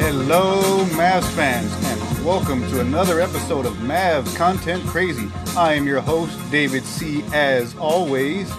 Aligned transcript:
Hello, 0.00 0.84
Mavs 0.96 1.30
fans, 1.36 1.72
and 1.84 2.26
welcome 2.26 2.68
to 2.70 2.80
another 2.80 3.20
episode 3.20 3.64
of 3.64 3.74
Mavs 3.74 4.34
Content 4.36 4.84
Crazy. 4.86 5.30
I 5.56 5.74
am 5.74 5.86
your 5.86 6.00
host, 6.00 6.36
David 6.50 6.84
C. 6.84 7.22
As 7.32 7.76
always, 7.78 8.52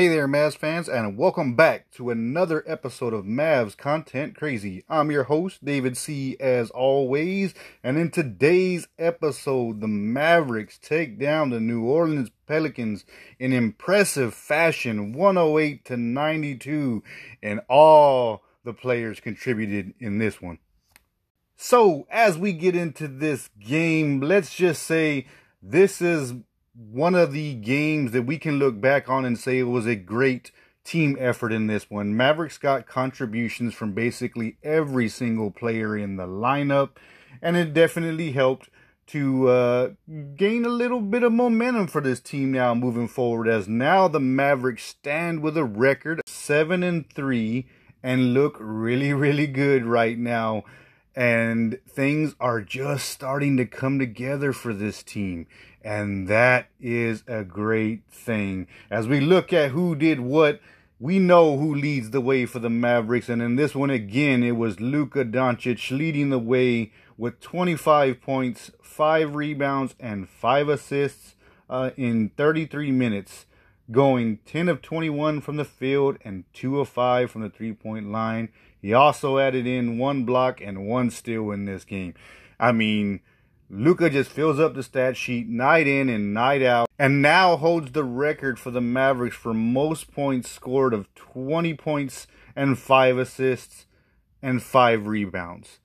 Hey 0.00 0.08
there, 0.08 0.26
Mavs 0.26 0.56
fans, 0.56 0.88
and 0.88 1.18
welcome 1.18 1.54
back 1.54 1.90
to 1.90 2.08
another 2.08 2.64
episode 2.66 3.12
of 3.12 3.26
Mavs 3.26 3.76
Content 3.76 4.34
Crazy. 4.34 4.82
I'm 4.88 5.10
your 5.10 5.24
host, 5.24 5.62
David 5.62 5.94
C., 5.94 6.38
as 6.40 6.70
always, 6.70 7.52
and 7.84 7.98
in 7.98 8.10
today's 8.10 8.88
episode, 8.98 9.82
the 9.82 9.88
Mavericks 9.88 10.78
take 10.78 11.18
down 11.18 11.50
the 11.50 11.60
New 11.60 11.84
Orleans 11.84 12.30
Pelicans 12.46 13.04
in 13.38 13.52
impressive 13.52 14.32
fashion, 14.32 15.12
108 15.12 15.84
to 15.84 15.98
92, 15.98 17.02
and 17.42 17.60
all 17.68 18.42
the 18.64 18.72
players 18.72 19.20
contributed 19.20 19.92
in 19.98 20.16
this 20.16 20.40
one. 20.40 20.60
So, 21.58 22.06
as 22.10 22.38
we 22.38 22.54
get 22.54 22.74
into 22.74 23.06
this 23.06 23.50
game, 23.60 24.20
let's 24.20 24.54
just 24.54 24.82
say 24.82 25.26
this 25.62 26.00
is 26.00 26.32
one 26.88 27.14
of 27.14 27.32
the 27.32 27.54
games 27.54 28.12
that 28.12 28.22
we 28.22 28.38
can 28.38 28.58
look 28.58 28.80
back 28.80 29.08
on 29.08 29.24
and 29.24 29.38
say 29.38 29.58
it 29.58 29.64
was 29.64 29.86
a 29.86 29.96
great 29.96 30.50
team 30.84 31.16
effort 31.20 31.52
in 31.52 31.66
this 31.66 31.90
one. 31.90 32.16
Mavericks 32.16 32.58
got 32.58 32.86
contributions 32.86 33.74
from 33.74 33.92
basically 33.92 34.56
every 34.62 35.08
single 35.08 35.50
player 35.50 35.96
in 35.96 36.16
the 36.16 36.26
lineup, 36.26 36.90
and 37.42 37.56
it 37.56 37.74
definitely 37.74 38.32
helped 38.32 38.70
to 39.08 39.48
uh, 39.48 39.90
gain 40.36 40.64
a 40.64 40.68
little 40.68 41.00
bit 41.00 41.22
of 41.22 41.32
momentum 41.32 41.86
for 41.88 42.00
this 42.00 42.20
team 42.20 42.52
now 42.52 42.74
moving 42.74 43.08
forward. 43.08 43.48
As 43.48 43.68
now 43.68 44.08
the 44.08 44.20
Mavericks 44.20 44.84
stand 44.84 45.42
with 45.42 45.56
a 45.56 45.64
record 45.64 46.22
seven 46.26 46.82
and 46.82 47.10
three 47.12 47.66
and 48.02 48.32
look 48.32 48.56
really, 48.58 49.12
really 49.12 49.46
good 49.46 49.84
right 49.84 50.18
now. 50.18 50.64
And 51.16 51.80
things 51.88 52.34
are 52.38 52.60
just 52.60 53.08
starting 53.08 53.56
to 53.56 53.66
come 53.66 53.98
together 53.98 54.52
for 54.52 54.72
this 54.72 55.02
team. 55.02 55.46
And 55.82 56.28
that 56.28 56.68
is 56.80 57.24
a 57.26 57.42
great 57.42 58.04
thing. 58.10 58.68
As 58.90 59.08
we 59.08 59.20
look 59.20 59.52
at 59.52 59.70
who 59.70 59.94
did 59.94 60.20
what, 60.20 60.60
we 61.00 61.18
know 61.18 61.56
who 61.56 61.74
leads 61.74 62.10
the 62.10 62.20
way 62.20 62.44
for 62.44 62.58
the 62.58 62.68
Mavericks. 62.68 63.30
And 63.30 63.40
in 63.40 63.56
this 63.56 63.74
one 63.74 63.88
again, 63.88 64.42
it 64.42 64.56
was 64.56 64.80
Luka 64.80 65.24
Doncic 65.24 65.90
leading 65.90 66.28
the 66.28 66.38
way 66.38 66.92
with 67.16 67.40
25 67.40 68.20
points, 68.20 68.70
5 68.82 69.34
rebounds, 69.34 69.94
and 69.98 70.28
5 70.28 70.68
assists 70.68 71.34
uh, 71.70 71.90
in 71.96 72.30
33 72.36 72.90
minutes, 72.92 73.46
going 73.90 74.38
10 74.44 74.68
of 74.68 74.82
21 74.82 75.40
from 75.40 75.56
the 75.56 75.64
field 75.64 76.18
and 76.22 76.44
2 76.52 76.80
of 76.80 76.88
5 76.88 77.30
from 77.30 77.40
the 77.40 77.50
three 77.50 77.72
point 77.72 78.10
line. 78.12 78.50
He 78.80 78.94
also 78.94 79.38
added 79.38 79.66
in 79.66 79.98
one 79.98 80.24
block 80.24 80.60
and 80.60 80.86
one 80.86 81.10
steal 81.10 81.50
in 81.50 81.64
this 81.64 81.84
game. 81.84 82.14
I 82.58 82.72
mean, 82.72 83.20
Luka 83.68 84.10
just 84.10 84.30
fills 84.30 84.58
up 84.58 84.74
the 84.74 84.82
stat 84.82 85.16
sheet 85.16 85.48
night 85.48 85.86
in 85.86 86.08
and 86.08 86.34
night 86.34 86.62
out 86.62 86.88
and 86.98 87.22
now 87.22 87.56
holds 87.56 87.92
the 87.92 88.02
record 88.04 88.58
for 88.58 88.70
the 88.72 88.80
Mavericks 88.80 89.36
for 89.36 89.54
most 89.54 90.10
points 90.10 90.50
scored 90.50 90.92
of 90.92 91.14
20 91.14 91.74
points 91.74 92.26
and 92.56 92.78
5 92.78 93.18
assists 93.18 93.86
and 94.42 94.62
5 94.62 95.06
rebounds. 95.06 95.78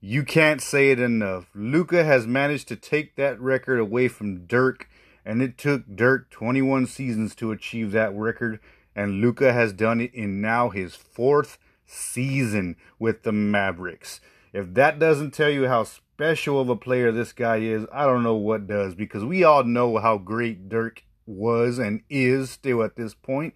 You 0.00 0.22
can't 0.24 0.60
say 0.60 0.90
it 0.90 1.00
enough. 1.00 1.50
Luka 1.54 2.04
has 2.04 2.26
managed 2.26 2.68
to 2.68 2.76
take 2.76 3.16
that 3.16 3.40
record 3.40 3.78
away 3.78 4.08
from 4.08 4.46
Dirk 4.46 4.88
and 5.24 5.40
it 5.40 5.56
took 5.56 5.84
Dirk 5.96 6.30
21 6.30 6.86
seasons 6.86 7.34
to 7.36 7.52
achieve 7.52 7.92
that 7.92 8.14
record 8.14 8.60
and 8.94 9.20
Luka 9.20 9.52
has 9.52 9.72
done 9.72 10.00
it 10.00 10.12
in 10.12 10.40
now 10.42 10.68
his 10.68 10.94
fourth 10.94 11.58
season 11.90 12.76
with 12.98 13.22
the 13.22 13.32
Mavericks. 13.32 14.20
If 14.52 14.74
that 14.74 14.98
doesn't 14.98 15.32
tell 15.32 15.50
you 15.50 15.68
how 15.68 15.84
special 15.84 16.60
of 16.60 16.68
a 16.68 16.76
player 16.76 17.12
this 17.12 17.32
guy 17.32 17.58
is, 17.58 17.86
I 17.92 18.04
don't 18.06 18.22
know 18.22 18.34
what 18.34 18.66
does 18.66 18.94
because 18.94 19.24
we 19.24 19.44
all 19.44 19.64
know 19.64 19.98
how 19.98 20.18
great 20.18 20.68
Dirk 20.68 21.04
was 21.26 21.78
and 21.78 22.02
is 22.10 22.50
still 22.50 22.82
at 22.82 22.96
this 22.96 23.14
point. 23.14 23.54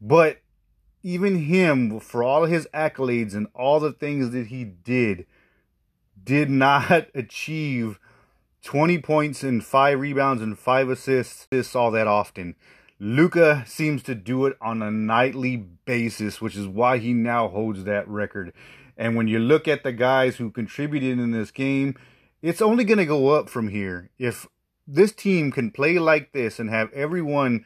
But 0.00 0.40
even 1.02 1.44
him, 1.44 1.98
for 2.00 2.22
all 2.22 2.44
his 2.44 2.68
accolades 2.72 3.34
and 3.34 3.48
all 3.54 3.80
the 3.80 3.92
things 3.92 4.30
that 4.30 4.48
he 4.48 4.64
did, 4.64 5.26
did 6.22 6.50
not 6.50 7.08
achieve 7.14 7.98
20 8.62 8.98
points 8.98 9.42
and 9.42 9.64
5 9.64 10.00
rebounds 10.00 10.42
and 10.42 10.58
5 10.58 10.88
assists 10.90 11.74
all 11.74 11.90
that 11.90 12.06
often. 12.06 12.54
Luka 13.02 13.64
seems 13.66 14.02
to 14.02 14.14
do 14.14 14.44
it 14.44 14.58
on 14.60 14.82
a 14.82 14.90
nightly 14.90 15.56
basis, 15.56 16.42
which 16.42 16.54
is 16.54 16.68
why 16.68 16.98
he 16.98 17.14
now 17.14 17.48
holds 17.48 17.84
that 17.84 18.06
record. 18.06 18.52
And 18.94 19.16
when 19.16 19.26
you 19.26 19.38
look 19.38 19.66
at 19.66 19.82
the 19.82 19.92
guys 19.92 20.36
who 20.36 20.50
contributed 20.50 21.18
in 21.18 21.30
this 21.30 21.50
game, 21.50 21.96
it's 22.42 22.60
only 22.60 22.84
going 22.84 22.98
to 22.98 23.06
go 23.06 23.30
up 23.30 23.48
from 23.48 23.68
here. 23.68 24.10
If 24.18 24.46
this 24.86 25.12
team 25.12 25.50
can 25.50 25.70
play 25.70 25.98
like 25.98 26.32
this 26.32 26.58
and 26.58 26.68
have 26.68 26.92
everyone 26.92 27.64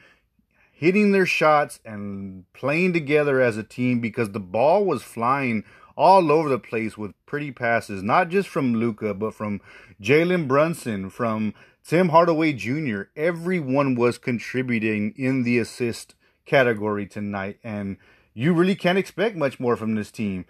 hitting 0.71 1.11
their 1.11 1.25
shots 1.25 1.81
and 1.83 2.45
playing 2.53 2.93
together 2.93 3.41
as 3.41 3.57
a 3.57 3.63
team 3.63 3.99
because 3.99 4.31
the 4.31 4.39
ball 4.39 4.85
was 4.85 5.03
flying 5.03 5.65
all 5.97 6.31
over 6.31 6.47
the 6.47 6.59
place 6.59 6.97
with 6.97 7.13
pretty 7.25 7.51
passes, 7.51 8.01
not 8.01 8.29
just 8.29 8.47
from 8.47 8.75
Luka, 8.75 9.13
but 9.13 9.33
from 9.33 9.59
Jalen 10.01 10.47
Brunson, 10.47 11.09
from 11.09 11.53
Tim 11.85 12.09
Hardaway 12.09 12.53
Jr. 12.53 13.03
Everyone 13.15 13.95
was 13.95 14.17
contributing 14.17 15.13
in 15.15 15.43
the 15.43 15.59
assist 15.59 16.15
category 16.45 17.05
tonight, 17.05 17.59
and 17.63 17.97
you 18.33 18.53
really 18.53 18.75
can't 18.75 18.97
expect 18.97 19.35
much 19.35 19.59
more 19.59 19.77
from 19.77 19.95
this 19.95 20.11
team 20.11 20.45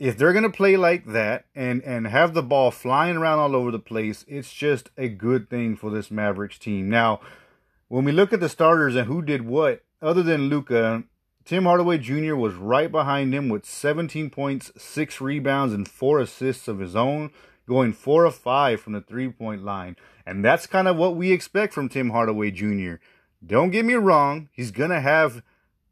if 0.00 0.16
they're 0.16 0.32
going 0.32 0.42
to 0.42 0.50
play 0.50 0.76
like 0.78 1.04
that 1.04 1.44
and 1.54 1.82
and 1.84 2.06
have 2.06 2.32
the 2.32 2.42
ball 2.42 2.70
flying 2.70 3.18
around 3.18 3.38
all 3.38 3.54
over 3.54 3.70
the 3.70 3.78
place, 3.78 4.24
it's 4.26 4.52
just 4.52 4.90
a 4.96 5.08
good 5.08 5.50
thing 5.50 5.76
for 5.76 5.90
this 5.90 6.10
Mavericks 6.10 6.58
team. 6.58 6.88
Now, 6.88 7.20
when 7.88 8.04
we 8.04 8.10
look 8.10 8.32
at 8.32 8.40
the 8.40 8.48
starters 8.48 8.96
and 8.96 9.06
who 9.06 9.20
did 9.20 9.42
what, 9.42 9.84
other 10.00 10.22
than 10.22 10.48
Luka, 10.48 11.04
Tim 11.44 11.64
Hardaway 11.64 11.98
Jr. 11.98 12.34
was 12.34 12.54
right 12.54 12.90
behind 12.90 13.34
him 13.34 13.50
with 13.50 13.66
17 13.66 14.30
points, 14.30 14.72
6 14.76 15.20
rebounds, 15.20 15.74
and 15.74 15.86
4 15.86 16.20
assists 16.20 16.66
of 16.66 16.78
his 16.78 16.96
own, 16.96 17.30
going 17.70 17.92
4 17.92 18.24
of 18.24 18.34
5 18.34 18.80
from 18.80 18.94
the 18.94 19.00
three 19.00 19.28
point 19.30 19.64
line. 19.64 19.96
And 20.26 20.44
that's 20.44 20.66
kind 20.66 20.88
of 20.88 20.96
what 20.96 21.14
we 21.14 21.30
expect 21.30 21.72
from 21.72 21.88
Tim 21.88 22.10
Hardaway 22.10 22.50
Jr. 22.50 22.94
Don't 23.46 23.70
get 23.70 23.84
me 23.84 23.94
wrong, 23.94 24.48
he's 24.52 24.72
going 24.72 24.90
to 24.90 25.00
have 25.00 25.42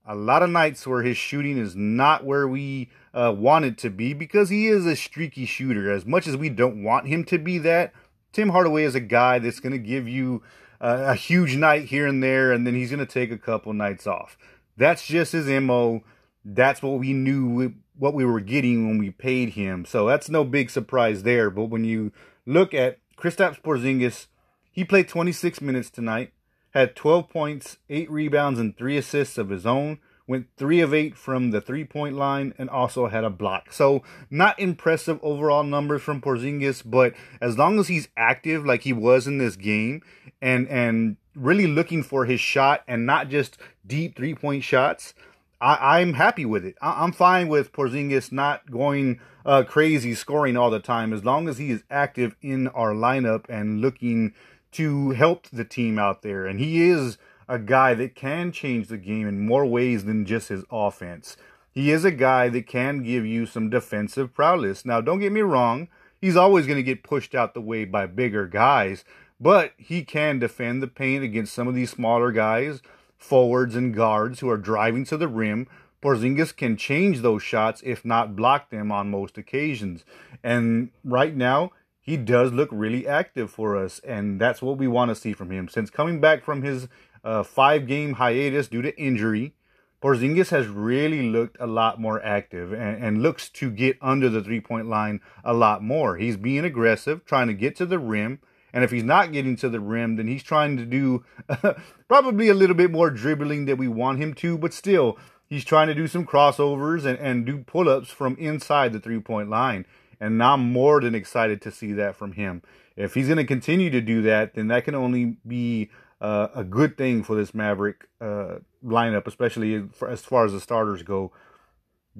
a 0.04 0.16
lot 0.16 0.42
of 0.42 0.50
nights 0.50 0.86
where 0.86 1.02
his 1.02 1.16
shooting 1.16 1.56
is 1.56 1.76
not 1.76 2.24
where 2.24 2.48
we 2.48 2.90
uh, 3.14 3.32
want 3.36 3.64
it 3.64 3.78
to 3.78 3.90
be 3.90 4.12
because 4.12 4.48
he 4.48 4.66
is 4.66 4.86
a 4.86 4.96
streaky 4.96 5.46
shooter. 5.46 5.90
As 5.90 6.04
much 6.04 6.26
as 6.26 6.36
we 6.36 6.48
don't 6.48 6.82
want 6.82 7.06
him 7.06 7.24
to 7.26 7.38
be 7.38 7.58
that, 7.58 7.92
Tim 8.32 8.48
Hardaway 8.48 8.82
is 8.82 8.96
a 8.96 9.00
guy 9.00 9.38
that's 9.38 9.60
going 9.60 9.72
to 9.72 9.78
give 9.78 10.08
you 10.08 10.42
uh, 10.80 11.04
a 11.06 11.14
huge 11.14 11.56
night 11.56 11.84
here 11.84 12.08
and 12.08 12.22
there, 12.22 12.50
and 12.52 12.66
then 12.66 12.74
he's 12.74 12.90
going 12.90 12.98
to 12.98 13.06
take 13.06 13.30
a 13.30 13.38
couple 13.38 13.72
nights 13.72 14.06
off. 14.06 14.36
That's 14.76 15.06
just 15.06 15.32
his 15.32 15.46
MO. 15.46 16.02
That's 16.44 16.82
what 16.82 16.98
we 16.98 17.12
knew 17.12 17.74
what 17.98 18.14
we 18.14 18.24
were 18.24 18.40
getting 18.40 18.88
when 18.88 18.98
we 18.98 19.10
paid 19.10 19.50
him. 19.50 19.84
So 19.84 20.06
that's 20.06 20.28
no 20.28 20.44
big 20.44 20.70
surprise 20.70 21.22
there. 21.24 21.50
But 21.50 21.66
when 21.66 21.84
you 21.84 22.12
look 22.46 22.72
at 22.72 22.98
Kristaps 23.16 23.60
Porzingis, 23.60 24.26
he 24.70 24.84
played 24.84 25.08
26 25.08 25.60
minutes 25.60 25.90
tonight 25.90 26.32
had 26.70 26.94
12 26.94 27.28
points, 27.28 27.78
8 27.88 28.10
rebounds, 28.10 28.60
and 28.60 28.76
3 28.76 28.96
assists 28.96 29.38
of 29.38 29.50
his 29.50 29.66
own. 29.66 29.98
Went 30.26 30.46
3 30.58 30.80
of 30.80 30.92
8 30.92 31.16
from 31.16 31.52
the 31.52 31.60
three 31.60 31.84
point 31.84 32.14
line 32.14 32.52
and 32.58 32.68
also 32.68 33.06
had 33.08 33.24
a 33.24 33.30
block. 33.30 33.72
So, 33.72 34.02
not 34.30 34.60
impressive 34.60 35.18
overall 35.22 35.64
numbers 35.64 36.02
from 36.02 36.20
Porzingis, 36.20 36.82
but 36.84 37.14
as 37.40 37.56
long 37.56 37.78
as 37.78 37.88
he's 37.88 38.08
active 38.14 38.66
like 38.66 38.82
he 38.82 38.92
was 38.92 39.26
in 39.26 39.38
this 39.38 39.56
game 39.56 40.02
and, 40.42 40.68
and 40.68 41.16
really 41.34 41.66
looking 41.66 42.02
for 42.02 42.26
his 42.26 42.40
shot 42.40 42.82
and 42.86 43.06
not 43.06 43.30
just 43.30 43.56
deep 43.86 44.16
three 44.16 44.34
point 44.34 44.64
shots, 44.64 45.14
I, 45.60 46.00
am 46.00 46.14
happy 46.14 46.44
with 46.44 46.64
it. 46.64 46.76
I, 46.80 47.02
am 47.02 47.12
fine 47.12 47.48
with 47.48 47.72
Porzingis 47.72 48.30
not 48.30 48.70
going 48.70 49.20
uh, 49.44 49.64
crazy 49.64 50.14
scoring 50.14 50.56
all 50.56 50.70
the 50.70 50.78
time 50.78 51.12
as 51.12 51.24
long 51.24 51.48
as 51.48 51.58
he 51.58 51.70
is 51.70 51.82
active 51.90 52.36
in 52.42 52.68
our 52.68 52.92
lineup 52.92 53.44
and 53.48 53.80
looking 53.80 54.34
to 54.72 55.10
help 55.10 55.48
the 55.48 55.64
team 55.64 55.98
out 55.98 56.22
there. 56.22 56.46
And 56.46 56.60
he 56.60 56.88
is 56.88 57.18
a 57.48 57.58
guy 57.58 57.94
that 57.94 58.14
can 58.14 58.52
change 58.52 58.88
the 58.88 58.98
game 58.98 59.26
in 59.26 59.46
more 59.46 59.64
ways 59.66 60.04
than 60.04 60.26
just 60.26 60.48
his 60.48 60.64
offense. 60.70 61.36
He 61.72 61.90
is 61.90 62.04
a 62.04 62.10
guy 62.10 62.48
that 62.50 62.66
can 62.66 63.02
give 63.02 63.24
you 63.24 63.46
some 63.46 63.70
defensive 63.70 64.34
prowess. 64.34 64.84
Now, 64.84 65.00
don't 65.00 65.20
get 65.20 65.32
me 65.32 65.40
wrong, 65.40 65.88
he's 66.20 66.36
always 66.36 66.66
going 66.66 66.76
to 66.76 66.82
get 66.82 67.02
pushed 67.02 67.34
out 67.34 67.54
the 67.54 67.60
way 67.60 67.84
by 67.84 68.06
bigger 68.06 68.46
guys, 68.46 69.04
but 69.40 69.72
he 69.76 70.04
can 70.04 70.38
defend 70.38 70.82
the 70.82 70.88
paint 70.88 71.24
against 71.24 71.54
some 71.54 71.68
of 71.68 71.74
these 71.74 71.90
smaller 71.90 72.32
guys, 72.32 72.82
forwards 73.18 73.74
and 73.74 73.94
guards 73.94 74.40
who 74.40 74.48
are 74.48 74.56
driving 74.56 75.04
to 75.06 75.16
the 75.16 75.28
rim. 75.28 75.66
Porzingis 76.00 76.56
can 76.56 76.76
change 76.76 77.20
those 77.20 77.42
shots, 77.42 77.82
if 77.84 78.04
not 78.04 78.36
block 78.36 78.70
them 78.70 78.92
on 78.92 79.10
most 79.10 79.36
occasions. 79.36 80.04
And 80.42 80.90
right 81.04 81.34
now, 81.34 81.72
he 82.00 82.16
does 82.16 82.52
look 82.52 82.70
really 82.72 83.06
active 83.06 83.50
for 83.50 83.76
us, 83.76 83.98
and 83.98 84.40
that's 84.40 84.62
what 84.62 84.78
we 84.78 84.88
want 84.88 85.10
to 85.10 85.14
see 85.14 85.32
from 85.32 85.50
him. 85.50 85.68
Since 85.68 85.90
coming 85.90 86.20
back 86.20 86.44
from 86.44 86.62
his 86.62 86.88
uh, 87.24 87.42
five 87.42 87.86
game 87.86 88.14
hiatus 88.14 88.68
due 88.68 88.80
to 88.80 88.98
injury, 88.98 89.54
Porzingis 90.00 90.50
has 90.50 90.68
really 90.68 91.28
looked 91.28 91.56
a 91.58 91.66
lot 91.66 92.00
more 92.00 92.24
active 92.24 92.72
and, 92.72 93.04
and 93.04 93.22
looks 93.22 93.48
to 93.50 93.70
get 93.70 93.98
under 94.00 94.28
the 94.28 94.42
three 94.42 94.60
point 94.60 94.86
line 94.86 95.20
a 95.44 95.52
lot 95.52 95.82
more. 95.82 96.16
He's 96.16 96.36
being 96.36 96.64
aggressive, 96.64 97.24
trying 97.24 97.48
to 97.48 97.54
get 97.54 97.74
to 97.76 97.86
the 97.86 97.98
rim. 97.98 98.38
And 98.72 98.84
if 98.84 98.90
he's 98.90 99.04
not 99.04 99.32
getting 99.32 99.56
to 99.56 99.68
the 99.68 99.80
rim, 99.80 100.16
then 100.16 100.26
he's 100.26 100.42
trying 100.42 100.76
to 100.76 100.84
do 100.84 101.24
probably 102.08 102.48
a 102.48 102.54
little 102.54 102.76
bit 102.76 102.90
more 102.90 103.10
dribbling 103.10 103.64
than 103.64 103.78
we 103.78 103.88
want 103.88 104.20
him 104.20 104.34
to, 104.34 104.58
but 104.58 104.74
still, 104.74 105.18
he's 105.48 105.64
trying 105.64 105.88
to 105.88 105.94
do 105.94 106.06
some 106.06 106.26
crossovers 106.26 107.04
and, 107.04 107.18
and 107.18 107.46
do 107.46 107.58
pull 107.58 107.88
ups 107.88 108.10
from 108.10 108.36
inside 108.36 108.92
the 108.92 109.00
three 109.00 109.20
point 109.20 109.48
line. 109.48 109.86
And 110.20 110.42
I'm 110.42 110.72
more 110.72 111.00
than 111.00 111.14
excited 111.14 111.62
to 111.62 111.70
see 111.70 111.92
that 111.92 112.16
from 112.16 112.32
him. 112.32 112.62
If 112.96 113.14
he's 113.14 113.26
going 113.28 113.38
to 113.38 113.44
continue 113.44 113.90
to 113.90 114.00
do 114.00 114.22
that, 114.22 114.54
then 114.54 114.68
that 114.68 114.84
can 114.84 114.96
only 114.96 115.36
be 115.46 115.90
uh, 116.20 116.48
a 116.54 116.64
good 116.64 116.96
thing 116.98 117.22
for 117.22 117.36
this 117.36 117.54
Maverick 117.54 118.08
uh, 118.20 118.56
lineup, 118.84 119.26
especially 119.26 119.88
as 120.08 120.22
far 120.22 120.44
as 120.44 120.52
the 120.52 120.60
starters 120.60 121.02
go. 121.02 121.32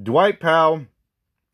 Dwight 0.01 0.39
Powell, 0.39 0.87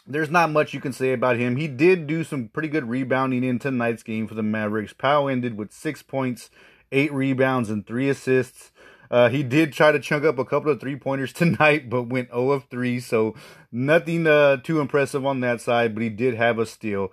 there's 0.06 0.30
not 0.30 0.50
much 0.50 0.74
you 0.74 0.80
can 0.80 0.92
say 0.92 1.12
about 1.12 1.36
him. 1.36 1.56
He 1.56 1.68
did 1.68 2.06
do 2.06 2.24
some 2.24 2.48
pretty 2.48 2.68
good 2.68 2.88
rebounding 2.88 3.42
in 3.44 3.58
tonight's 3.58 4.02
game 4.02 4.26
for 4.26 4.34
the 4.34 4.42
Mavericks. 4.42 4.92
Powell 4.92 5.28
ended 5.28 5.56
with 5.56 5.72
six 5.72 6.02
points, 6.02 6.50
eight 6.92 7.12
rebounds, 7.12 7.70
and 7.70 7.86
three 7.86 8.08
assists. 8.08 8.70
Uh, 9.10 9.28
he 9.28 9.42
did 9.42 9.72
try 9.72 9.92
to 9.92 10.00
chunk 10.00 10.24
up 10.24 10.38
a 10.38 10.44
couple 10.44 10.70
of 10.70 10.80
three 10.80 10.96
pointers 10.96 11.32
tonight, 11.34 11.88
but 11.88 12.04
went 12.04 12.30
0 12.30 12.50
of 12.50 12.64
3, 12.64 13.00
so 13.00 13.34
nothing 13.70 14.26
uh, 14.26 14.56
too 14.58 14.80
impressive 14.80 15.24
on 15.24 15.40
that 15.40 15.60
side. 15.60 15.94
But 15.94 16.02
he 16.02 16.08
did 16.08 16.34
have 16.34 16.58
a 16.58 16.66
steal. 16.66 17.12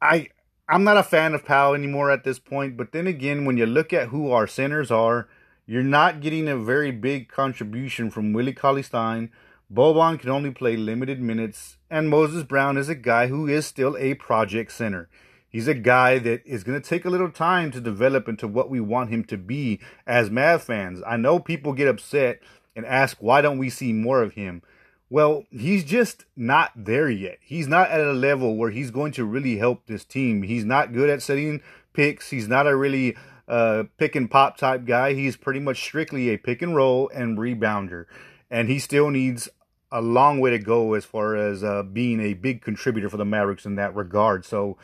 I 0.00 0.28
I'm 0.68 0.84
not 0.84 0.96
a 0.96 1.02
fan 1.02 1.34
of 1.34 1.44
Powell 1.44 1.74
anymore 1.74 2.10
at 2.10 2.24
this 2.24 2.38
point, 2.38 2.76
but 2.76 2.92
then 2.92 3.06
again, 3.06 3.44
when 3.44 3.56
you 3.56 3.66
look 3.66 3.92
at 3.92 4.08
who 4.08 4.30
our 4.30 4.46
centers 4.46 4.90
are, 4.90 5.28
you're 5.66 5.82
not 5.82 6.20
getting 6.20 6.48
a 6.48 6.56
very 6.56 6.90
big 6.90 7.28
contribution 7.28 8.10
from 8.10 8.32
Willie 8.32 8.52
Cauley 8.52 8.82
Stein. 8.82 9.30
Boban 9.72 10.18
can 10.18 10.28
only 10.28 10.50
play 10.50 10.76
limited 10.76 11.18
minutes, 11.18 11.78
and 11.88 12.10
Moses 12.10 12.42
Brown 12.42 12.76
is 12.76 12.90
a 12.90 12.94
guy 12.94 13.28
who 13.28 13.48
is 13.48 13.64
still 13.64 13.96
a 13.96 14.14
project 14.14 14.70
center. 14.72 15.08
He's 15.48 15.68
a 15.68 15.74
guy 15.74 16.18
that 16.18 16.44
is 16.44 16.62
going 16.62 16.78
to 16.80 16.86
take 16.86 17.06
a 17.06 17.10
little 17.10 17.30
time 17.30 17.70
to 17.70 17.80
develop 17.80 18.28
into 18.28 18.46
what 18.46 18.68
we 18.68 18.80
want 18.80 19.08
him 19.10 19.24
to 19.24 19.38
be 19.38 19.80
as 20.06 20.30
Mav 20.30 20.62
fans. 20.62 21.02
I 21.06 21.16
know 21.16 21.38
people 21.38 21.72
get 21.72 21.88
upset 21.88 22.40
and 22.76 22.84
ask, 22.84 23.16
why 23.20 23.40
don't 23.40 23.56
we 23.56 23.70
see 23.70 23.94
more 23.94 24.22
of 24.22 24.34
him? 24.34 24.62
Well, 25.08 25.44
he's 25.50 25.84
just 25.84 26.26
not 26.36 26.72
there 26.74 27.10
yet. 27.10 27.38
He's 27.42 27.68
not 27.68 27.90
at 27.90 28.00
a 28.00 28.12
level 28.12 28.56
where 28.56 28.70
he's 28.70 28.90
going 28.90 29.12
to 29.12 29.24
really 29.24 29.56
help 29.56 29.86
this 29.86 30.04
team. 30.04 30.42
He's 30.42 30.64
not 30.64 30.92
good 30.92 31.08
at 31.08 31.22
setting 31.22 31.62
picks. 31.94 32.30
He's 32.30 32.48
not 32.48 32.66
a 32.66 32.76
really 32.76 33.16
uh, 33.48 33.84
pick 33.96 34.16
and 34.16 34.30
pop 34.30 34.56
type 34.58 34.84
guy. 34.84 35.14
He's 35.14 35.36
pretty 35.36 35.60
much 35.60 35.82
strictly 35.82 36.28
a 36.28 36.38
pick 36.38 36.60
and 36.60 36.76
roll 36.76 37.10
and 37.14 37.38
rebounder. 37.38 38.04
And 38.50 38.68
he 38.68 38.78
still 38.78 39.10
needs 39.10 39.48
a 39.92 40.00
long 40.00 40.40
way 40.40 40.50
to 40.50 40.58
go 40.58 40.94
as 40.94 41.04
far 41.04 41.36
as 41.36 41.62
uh, 41.62 41.82
being 41.82 42.20
a 42.20 42.34
big 42.34 42.62
contributor 42.62 43.08
for 43.08 43.18
the 43.18 43.24
Mavericks 43.24 43.66
in 43.66 43.76
that 43.76 43.94
regard. 43.94 44.44
So 44.44 44.76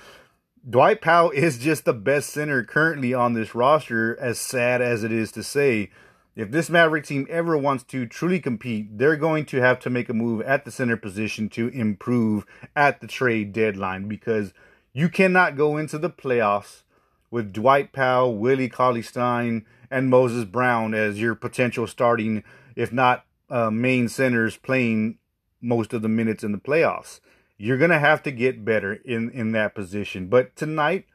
Dwight 0.68 1.00
Powell 1.00 1.30
is 1.30 1.58
just 1.58 1.84
the 1.84 1.94
best 1.94 2.30
center 2.30 2.62
currently 2.62 3.14
on 3.14 3.32
this 3.32 3.54
roster, 3.54 4.18
as 4.20 4.38
sad 4.38 4.82
as 4.82 5.02
it 5.02 5.10
is 5.10 5.32
to 5.32 5.42
say 5.42 5.90
if 6.38 6.52
this 6.52 6.70
Maverick 6.70 7.04
team 7.04 7.26
ever 7.28 7.58
wants 7.58 7.82
to 7.84 8.06
truly 8.06 8.38
compete, 8.38 8.96
they're 8.96 9.16
going 9.16 9.44
to 9.46 9.60
have 9.60 9.80
to 9.80 9.90
make 9.90 10.08
a 10.08 10.14
move 10.14 10.40
at 10.42 10.64
the 10.64 10.70
center 10.70 10.96
position 10.96 11.48
to 11.48 11.66
improve 11.68 12.46
at 12.76 13.00
the 13.00 13.08
trade 13.08 13.52
deadline 13.52 14.06
because 14.06 14.52
you 14.92 15.08
cannot 15.08 15.56
go 15.56 15.76
into 15.76 15.98
the 15.98 16.08
playoffs 16.08 16.82
with 17.28 17.52
Dwight 17.52 17.92
Powell, 17.92 18.36
Willie 18.36 18.68
Cauley 18.68 19.02
Stein, 19.02 19.66
and 19.90 20.10
Moses 20.10 20.44
Brown 20.44 20.94
as 20.94 21.20
your 21.20 21.34
potential 21.34 21.88
starting, 21.88 22.44
if 22.76 22.92
not 22.92 23.24
uh, 23.50 23.70
main 23.70 24.08
centers, 24.08 24.56
playing 24.56 25.18
most 25.60 25.92
of 25.92 26.02
the 26.02 26.08
minutes 26.08 26.44
in 26.44 26.52
the 26.52 26.58
playoffs. 26.58 27.20
You're 27.56 27.78
going 27.78 27.90
to 27.90 27.98
have 27.98 28.22
to 28.22 28.30
get 28.30 28.64
better 28.64 28.94
in, 28.94 29.30
in 29.30 29.52
that 29.52 29.74
position. 29.74 30.28
But 30.28 30.54
tonight, 30.54 31.06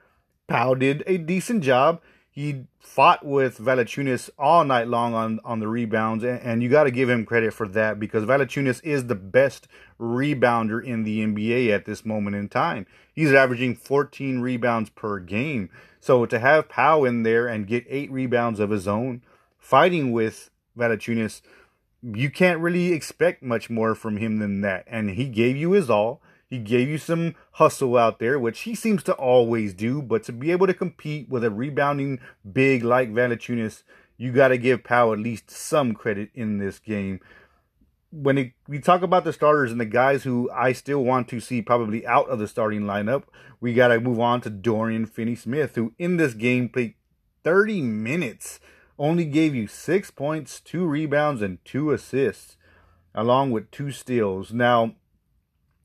Powell 0.48 0.76
did 0.76 1.04
a 1.08 1.18
decent 1.18 1.64
job 1.64 2.02
he 2.36 2.64
fought 2.80 3.24
with 3.24 3.60
Valanciunas 3.60 4.32
all 4.40 4.66
night 4.66 4.88
long 4.88 5.14
on, 5.14 5.40
on 5.46 5.60
the 5.60 5.68
rebounds, 5.68 6.24
and, 6.24 6.42
and 6.42 6.64
you 6.64 6.70
got 6.70 6.86
to 6.86 6.92
give 6.92 7.08
him 7.08 7.28
credit 7.28 7.54
for 7.54 7.68
that 7.68 8.00
because 8.00 8.24
Valanciunas 8.24 8.84
is 8.84 9.06
the 9.06 9.14
best 9.14 9.68
rebounder 10.00 10.84
in 10.84 11.04
the 11.04 11.24
NBA 11.24 11.70
at 11.70 11.86
this 11.86 12.04
moment 12.04 12.36
in 12.36 12.50
time. 12.50 12.88
He's 13.14 13.32
averaging 13.32 13.76
14 13.76 14.40
rebounds 14.40 14.90
per 14.90 15.20
game. 15.20 15.70
So 16.00 16.26
to 16.26 16.40
have 16.40 16.70
Powell 16.70 17.06
in 17.06 17.22
there 17.22 17.48
and 17.48 17.68
get 17.68 17.86
eight 17.88 18.12
rebounds 18.12 18.60
of 18.60 18.72
his 18.72 18.88
own, 18.88 19.22
fighting 19.60 20.12
with 20.12 20.50
Valanciunas, 20.76 21.44
you 22.04 22.30
can't 22.30 22.60
really 22.60 22.92
expect 22.92 23.42
much 23.42 23.70
more 23.70 23.96
from 23.96 24.18
him 24.18 24.40
than 24.40 24.62
that. 24.62 24.84
And 24.88 25.12
he 25.12 25.26
gave 25.26 25.56
you 25.56 25.72
his 25.72 25.90
all. 25.90 26.22
He 26.50 26.60
gave 26.60 26.88
you 26.88 26.98
some 26.98 27.36
hustle 27.54 27.98
out 27.98 28.20
there, 28.20 28.38
which 28.38 28.62
he 28.62 28.76
seems 28.76 29.02
to 29.04 29.14
always 29.14 29.74
do. 29.74 30.02
But 30.02 30.24
to 30.24 30.34
be 30.34 30.52
able 30.52 30.68
to 30.68 30.74
compete 30.74 31.30
with 31.30 31.44
a 31.44 31.50
rebounding 31.50 32.20
big 32.52 32.84
like 32.84 33.12
Valanciunas, 33.12 33.84
you 34.18 34.32
got 34.32 34.50
to 34.50 34.58
give 34.58 34.84
Powell 34.84 35.14
at 35.14 35.20
least 35.20 35.50
some 35.50 35.94
credit 35.94 36.30
in 36.36 36.60
this 36.60 36.80
game. 36.80 37.20
When 38.12 38.38
it, 38.38 38.52
we 38.68 38.80
talk 38.80 39.02
about 39.02 39.24
the 39.24 39.34
starters 39.34 39.72
and 39.72 39.82
the 39.82 39.86
guys 39.86 40.24
who 40.24 40.52
I 40.52 40.74
still 40.74 41.04
want 41.04 41.28
to 41.30 41.40
see 41.40 41.64
probably 41.64 42.06
out 42.06 42.30
of 42.30 42.38
the 42.38 42.48
starting 42.48 42.82
lineup, 42.82 43.24
we 43.60 43.74
got 43.74 43.88
to 43.88 44.00
move 44.00 44.20
on 44.20 44.42
to 44.42 44.52
Dorian 44.52 45.08
Finney-Smith, 45.08 45.74
who 45.76 45.94
in 45.98 46.18
this 46.18 46.36
game 46.36 46.70
played 46.70 46.94
30 47.44 47.82
minutes, 47.82 48.60
only 49.04 49.26
gave 49.26 49.54
you 49.54 49.68
six 49.68 50.10
points, 50.10 50.62
two 50.62 50.86
rebounds, 50.86 51.42
and 51.42 51.64
two 51.66 51.92
assists, 51.92 52.56
along 53.14 53.52
with 53.52 53.70
two 53.70 53.92
steals. 53.92 54.54
Now, 54.54 54.96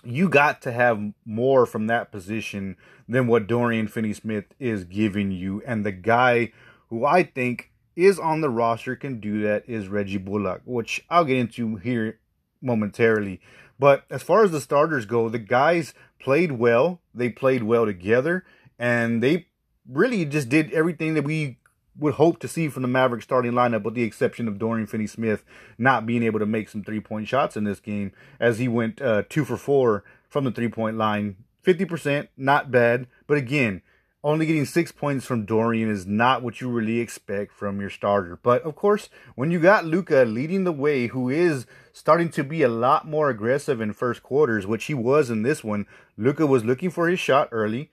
you 0.05 0.29
got 0.29 0.63
to 0.63 0.71
have 0.71 1.13
more 1.25 1.67
from 1.67 1.89
that 1.89 2.13
position 2.13 2.77
than 3.09 3.27
what 3.27 3.49
Dorian 3.49 3.89
Finney 3.89 4.13
Smith 4.13 4.45
is 4.61 4.85
giving 4.85 5.33
you. 5.33 5.61
And 5.67 5.85
the 5.85 5.91
guy 5.91 6.53
who 6.91 7.05
I 7.05 7.25
think 7.25 7.73
is 7.97 8.21
on 8.21 8.41
the 8.41 8.51
roster 8.51 8.95
can 8.95 9.19
do 9.19 9.43
that 9.43 9.69
is 9.69 9.89
Reggie 9.89 10.19
Bullock, 10.19 10.63
which 10.65 11.05
I'll 11.11 11.25
get 11.25 11.39
into 11.39 11.75
here 11.75 12.21
momentarily. 12.63 13.41
But 13.81 14.05
as 14.11 14.23
far 14.23 14.45
as 14.45 14.53
the 14.53 14.61
starters 14.61 15.07
go, 15.07 15.29
the 15.29 15.41
guys 15.41 15.93
played 16.21 16.53
well. 16.53 17.01
They 17.13 17.31
played 17.31 17.65
well 17.65 17.85
together, 17.85 18.45
and 18.79 19.21
they 19.21 19.49
really 19.91 20.25
just 20.25 20.49
did 20.49 20.71
everything 20.71 21.15
that 21.15 21.25
we 21.25 21.59
would 21.99 22.15
hope 22.15 22.39
to 22.41 22.49
see 22.49 22.69
from 22.69 22.83
the 22.83 22.89
Mavericks 22.89 23.25
starting 23.25 23.53
lineup, 23.53 23.83
with 23.83 23.95
the 23.95 24.03
exception 24.03 24.49
of 24.49 24.59
Dorian 24.59 24.87
Finney-Smith 24.87 25.45
not 25.77 26.07
being 26.07 26.23
able 26.23 26.39
to 26.39 26.47
make 26.47 26.69
some 26.69 26.85
three-point 26.85 27.29
shots 27.29 27.57
in 27.57 27.65
this 27.65 27.81
game, 27.81 28.13
as 28.39 28.59
he 28.59 28.69
went 28.69 29.03
uh, 29.03 29.23
two 29.29 29.45
for 29.45 29.57
four 29.57 30.05
from 30.29 30.45
the 30.45 30.53
three-point 30.53 30.97
line. 30.97 31.37
50%, 31.65 32.29
not 32.37 32.71
bad. 32.71 33.07
But 33.27 33.39
again, 33.39 33.83
only 34.25 34.47
getting 34.47 34.65
six 34.65 34.91
points 34.91 35.25
from 35.25 35.45
Dorian 35.45 35.91
is 35.91 36.07
not 36.07 36.43
what 36.43 36.61
you 36.61 36.69
really 36.69 36.99
expect 36.99 37.53
from 37.53 37.81
your 37.81 37.91
starter. 37.91 38.39
But 38.43 38.63
of 38.63 38.75
course, 38.75 39.09
when 39.37 39.51
you 39.51 39.61
got 39.61 39.85
Luka 39.85 40.25
leading 40.25 40.65
the 40.65 40.73
way, 40.73 41.07
who 41.09 41.29
is 41.29 41.67
starting 41.93 42.29
to 42.31 42.43
be 42.43 42.63
a 42.63 42.69
lot 42.69 43.07
more 43.07 43.31
aggressive 43.31 43.81
in 43.81 43.93
first 43.93 44.23
quarters, 44.23 44.67
which 44.67 44.87
he 44.87 44.95
was 44.95 45.31
in 45.31 45.43
this 45.43 45.63
one, 45.63 45.87
Luka 46.17 46.47
was 46.47 46.65
looking 46.65 46.91
for 46.91 47.09
his 47.09 47.21
shot 47.21 47.49
early 47.53 47.91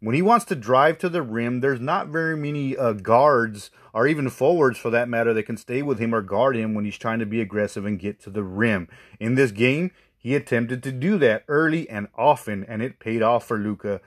when 0.00 0.14
he 0.14 0.22
wants 0.22 0.44
to 0.46 0.54
drive 0.54 0.98
to 0.98 1.08
the 1.08 1.22
rim, 1.22 1.60
there's 1.60 1.80
not 1.80 2.08
very 2.08 2.36
many 2.36 2.76
uh, 2.76 2.92
guards 2.92 3.70
or 3.92 4.06
even 4.06 4.30
forwards 4.30 4.78
for 4.78 4.90
that 4.90 5.08
matter 5.08 5.34
that 5.34 5.42
can 5.44 5.56
stay 5.56 5.82
with 5.82 5.98
him 5.98 6.14
or 6.14 6.22
guard 6.22 6.56
him 6.56 6.74
when 6.74 6.84
he's 6.84 6.98
trying 6.98 7.18
to 7.18 7.26
be 7.26 7.40
aggressive 7.40 7.84
and 7.84 7.98
get 7.98 8.20
to 8.22 8.30
the 8.30 8.44
rim. 8.44 8.88
In 9.18 9.34
this 9.34 9.50
game, 9.50 9.90
he 10.16 10.34
attempted 10.34 10.82
to 10.84 10.92
do 10.92 11.18
that 11.18 11.44
early 11.48 11.88
and 11.88 12.08
often, 12.16 12.64
and 12.64 12.82
it 12.82 13.00
paid 13.00 13.22
off 13.22 13.46
for 13.46 13.58
Luka 13.58 14.00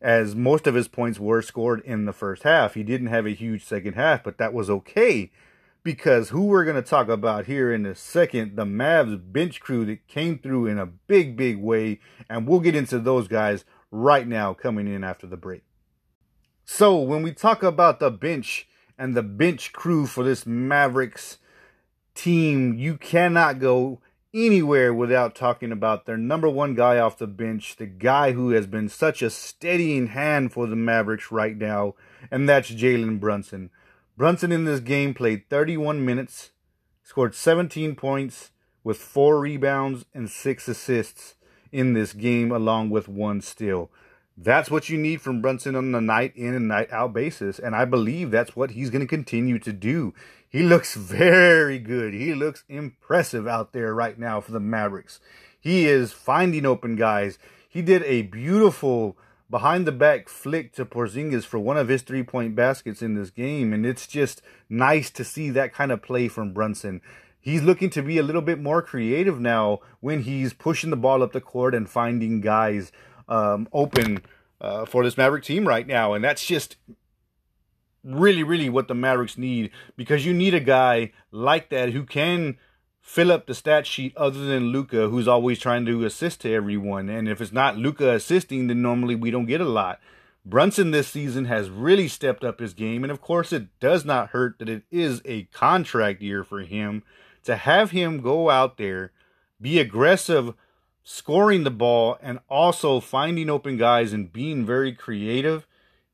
as 0.00 0.34
most 0.34 0.66
of 0.66 0.74
his 0.74 0.88
points 0.88 1.18
were 1.18 1.42
scored 1.42 1.80
in 1.80 2.04
the 2.04 2.12
first 2.12 2.42
half. 2.42 2.74
He 2.74 2.82
didn't 2.82 3.08
have 3.08 3.26
a 3.26 3.30
huge 3.30 3.64
second 3.64 3.94
half, 3.94 4.22
but 4.22 4.38
that 4.38 4.52
was 4.52 4.70
okay 4.70 5.30
because 5.82 6.30
who 6.30 6.44
we're 6.44 6.64
going 6.64 6.82
to 6.82 6.82
talk 6.82 7.08
about 7.08 7.46
here 7.46 7.72
in 7.72 7.84
a 7.84 7.94
second, 7.94 8.56
the 8.56 8.64
Mavs 8.64 9.20
bench 9.32 9.60
crew 9.60 9.84
that 9.84 10.08
came 10.08 10.38
through 10.38 10.66
in 10.66 10.78
a 10.78 10.86
big, 10.86 11.36
big 11.36 11.58
way, 11.58 12.00
and 12.28 12.48
we'll 12.48 12.60
get 12.60 12.74
into 12.74 12.98
those 12.98 13.28
guys 13.28 13.66
right 13.94 14.26
now 14.26 14.52
coming 14.52 14.88
in 14.88 15.04
after 15.04 15.26
the 15.26 15.36
break. 15.36 15.62
So, 16.64 16.98
when 16.98 17.22
we 17.22 17.32
talk 17.32 17.62
about 17.62 18.00
the 18.00 18.10
bench 18.10 18.66
and 18.98 19.14
the 19.14 19.22
bench 19.22 19.72
crew 19.72 20.06
for 20.06 20.24
this 20.24 20.44
Mavericks 20.44 21.38
team, 22.14 22.74
you 22.74 22.96
cannot 22.96 23.60
go 23.60 24.00
anywhere 24.32 24.92
without 24.92 25.36
talking 25.36 25.70
about 25.70 26.06
their 26.06 26.16
number 26.16 26.48
one 26.48 26.74
guy 26.74 26.98
off 26.98 27.18
the 27.18 27.26
bench, 27.26 27.76
the 27.76 27.86
guy 27.86 28.32
who 28.32 28.50
has 28.50 28.66
been 28.66 28.88
such 28.88 29.22
a 29.22 29.30
steadying 29.30 30.08
hand 30.08 30.52
for 30.52 30.66
the 30.66 30.74
Mavericks 30.74 31.30
right 31.30 31.56
now, 31.56 31.94
and 32.32 32.48
that's 32.48 32.70
Jalen 32.70 33.20
Brunson. 33.20 33.70
Brunson 34.16 34.50
in 34.50 34.64
this 34.64 34.80
game 34.80 35.14
played 35.14 35.48
31 35.48 36.04
minutes, 36.04 36.50
scored 37.04 37.34
17 37.34 37.94
points 37.94 38.50
with 38.82 38.96
four 38.96 39.38
rebounds 39.38 40.04
and 40.12 40.28
six 40.28 40.66
assists 40.66 41.33
in 41.74 41.92
this 41.92 42.12
game, 42.12 42.52
along 42.52 42.88
with 42.88 43.08
one 43.08 43.40
steal. 43.40 43.90
That's 44.36 44.70
what 44.70 44.88
you 44.88 44.96
need 44.96 45.20
from 45.20 45.42
Brunson 45.42 45.74
on 45.74 45.94
a 45.94 46.00
night 46.00 46.32
in 46.36 46.54
and 46.54 46.68
night 46.68 46.92
out 46.92 47.12
basis. 47.12 47.58
And 47.58 47.74
I 47.74 47.84
believe 47.84 48.30
that's 48.30 48.56
what 48.56 48.70
he's 48.70 48.90
going 48.90 49.00
to 49.00 49.06
continue 49.06 49.58
to 49.58 49.72
do. 49.72 50.14
He 50.48 50.62
looks 50.62 50.94
very 50.96 51.78
good. 51.78 52.14
He 52.14 52.32
looks 52.32 52.62
impressive 52.68 53.46
out 53.48 53.72
there 53.72 53.92
right 53.92 54.18
now 54.18 54.40
for 54.40 54.52
the 54.52 54.60
Mavericks. 54.60 55.18
He 55.60 55.86
is 55.86 56.12
finding 56.12 56.64
open 56.64 56.94
guys. 56.94 57.38
He 57.68 57.82
did 57.82 58.04
a 58.04 58.22
beautiful 58.22 59.16
behind 59.50 59.86
the 59.86 59.92
back 59.92 60.28
flick 60.28 60.72
to 60.74 60.84
Porzingis 60.84 61.44
for 61.44 61.58
one 61.58 61.76
of 61.76 61.88
his 61.88 62.02
three 62.02 62.22
point 62.22 62.54
baskets 62.54 63.02
in 63.02 63.14
this 63.14 63.30
game. 63.30 63.72
And 63.72 63.84
it's 63.84 64.06
just 64.06 64.42
nice 64.68 65.10
to 65.10 65.24
see 65.24 65.50
that 65.50 65.72
kind 65.72 65.90
of 65.90 66.02
play 66.02 66.28
from 66.28 66.52
Brunson. 66.52 67.00
He's 67.44 67.62
looking 67.62 67.90
to 67.90 68.00
be 68.00 68.16
a 68.16 68.22
little 68.22 68.40
bit 68.40 68.58
more 68.58 68.80
creative 68.80 69.38
now 69.38 69.80
when 70.00 70.22
he's 70.22 70.54
pushing 70.54 70.88
the 70.88 70.96
ball 70.96 71.22
up 71.22 71.32
the 71.32 71.42
court 71.42 71.74
and 71.74 71.86
finding 71.86 72.40
guys 72.40 72.90
um, 73.28 73.68
open 73.70 74.22
uh, 74.62 74.86
for 74.86 75.04
this 75.04 75.18
Maverick 75.18 75.44
team 75.44 75.68
right 75.68 75.86
now. 75.86 76.14
And 76.14 76.24
that's 76.24 76.46
just 76.46 76.76
really, 78.02 78.42
really 78.42 78.70
what 78.70 78.88
the 78.88 78.94
Mavericks 78.94 79.36
need 79.36 79.70
because 79.94 80.24
you 80.24 80.32
need 80.32 80.54
a 80.54 80.60
guy 80.60 81.12
like 81.30 81.68
that 81.68 81.90
who 81.90 82.04
can 82.04 82.56
fill 83.02 83.30
up 83.30 83.46
the 83.46 83.54
stat 83.54 83.86
sheet 83.86 84.16
other 84.16 84.46
than 84.46 84.72
Luka, 84.72 85.08
who's 85.08 85.28
always 85.28 85.58
trying 85.58 85.84
to 85.84 86.06
assist 86.06 86.40
to 86.40 86.50
everyone. 86.50 87.10
And 87.10 87.28
if 87.28 87.42
it's 87.42 87.52
not 87.52 87.76
Luka 87.76 88.14
assisting, 88.14 88.68
then 88.68 88.80
normally 88.80 89.16
we 89.16 89.30
don't 89.30 89.44
get 89.44 89.60
a 89.60 89.68
lot. 89.68 90.00
Brunson 90.46 90.92
this 90.92 91.08
season 91.08 91.44
has 91.44 91.68
really 91.68 92.08
stepped 92.08 92.42
up 92.42 92.60
his 92.60 92.72
game, 92.72 93.04
and 93.04 93.10
of 93.10 93.20
course, 93.20 93.52
it 93.52 93.68
does 93.80 94.06
not 94.06 94.30
hurt 94.30 94.58
that 94.58 94.70
it 94.70 94.84
is 94.90 95.20
a 95.26 95.44
contract 95.44 96.22
year 96.22 96.42
for 96.42 96.60
him. 96.60 97.02
To 97.44 97.56
have 97.56 97.90
him 97.90 98.20
go 98.20 98.50
out 98.50 98.76
there, 98.76 99.12
be 99.60 99.78
aggressive 99.78 100.54
scoring 101.02 101.64
the 101.64 101.70
ball 101.70 102.18
and 102.22 102.40
also 102.48 102.98
finding 102.98 103.50
open 103.50 103.76
guys 103.76 104.12
and 104.12 104.32
being 104.32 104.64
very 104.64 104.92
creative, 104.92 105.66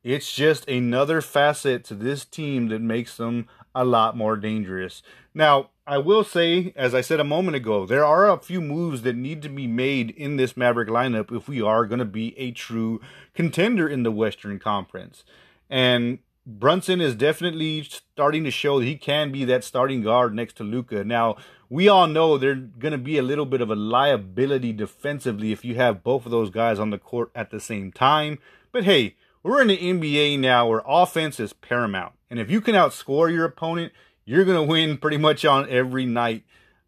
it's 0.03 0.33
just 0.33 0.69
another 0.69 1.21
facet 1.21 1.85
to 1.85 1.95
this 1.95 2.25
team 2.25 2.69
that 2.69 2.81
makes 2.81 3.17
them 3.17 3.49
a 3.75 3.85
lot 3.85 4.17
more 4.17 4.37
dangerous. 4.37 5.03
Now, 5.33 5.71
I 5.87 5.99
will 5.99 6.25
say, 6.25 6.73
as 6.77 6.95
I 6.95 7.01
said 7.01 7.21
a 7.21 7.25
moment 7.25 7.57
ago, 7.57 7.87
there 7.87 8.05
are 8.05 8.29
a 8.29 8.39
few 8.39 8.61
moves 8.61 9.03
that 9.03 9.17
need 9.17 9.43
to 9.43 9.49
be 9.49 9.67
made 9.67 10.11
in 10.11 10.37
this 10.37 10.57
Maverick 10.57 10.89
lineup 10.89 11.35
if 11.35 11.49
we 11.49 11.61
are 11.61 11.87
going 11.87 11.99
to 11.99 12.05
be 12.05 12.37
a 12.39 12.51
true 12.51 13.01
contender 13.35 13.89
in 13.89 14.03
the 14.03 14.13
Western 14.13 14.59
Conference. 14.59 15.25
And 15.69 16.19
Brunson 16.47 17.01
is 17.01 17.15
definitely 17.15 17.83
starting 17.83 18.45
to 18.45 18.51
show 18.51 18.79
that 18.79 18.87
he 18.87 18.97
can 18.97 19.31
be 19.31 19.45
that 19.45 19.63
starting 19.63 20.03
guard 20.03 20.35
next 20.35 20.57
to 20.57 20.65
Luka. 20.65 21.05
Now, 21.05 21.37
we 21.69 21.89
all 21.89 22.07
know 22.07 22.37
they're 22.37 22.55
going 22.55 22.93
to 22.93 22.99
be 22.99 23.19
a 23.19 23.23
little 23.23 23.47
bit 23.47 23.61
of 23.61 23.71
a 23.71 23.77
liability 23.77 24.73
defensively 24.73 25.53
if 25.53 25.65
you 25.65 25.77
have 25.77 26.03
both 26.03 26.25
of 26.25 26.31
those 26.33 26.51
guys 26.51 26.79
on 26.79 26.91
the 26.91 26.99
court 26.99 27.31
at 27.35 27.51
the 27.51 27.61
same 27.61 27.93
time. 27.93 28.39
But 28.73 28.85
hey, 28.85 29.17
we're 29.43 29.63
in 29.63 29.69
the 29.69 29.79
NBA 29.79 30.39
now 30.39 30.69
where 30.69 30.83
offense 30.87 31.39
is 31.39 31.53
paramount. 31.53 32.15
And 32.29 32.39
if 32.39 32.51
you 32.51 32.61
can 32.61 32.75
outscore 32.75 33.33
your 33.33 33.45
opponent, 33.45 33.93
you're 34.25 34.45
going 34.45 34.57
to 34.57 34.63
win 34.63 34.99
pretty 34.99 35.19
much 35.19 35.45
on 35.45 35.69
every 35.69 36.07
night 36.07 36.45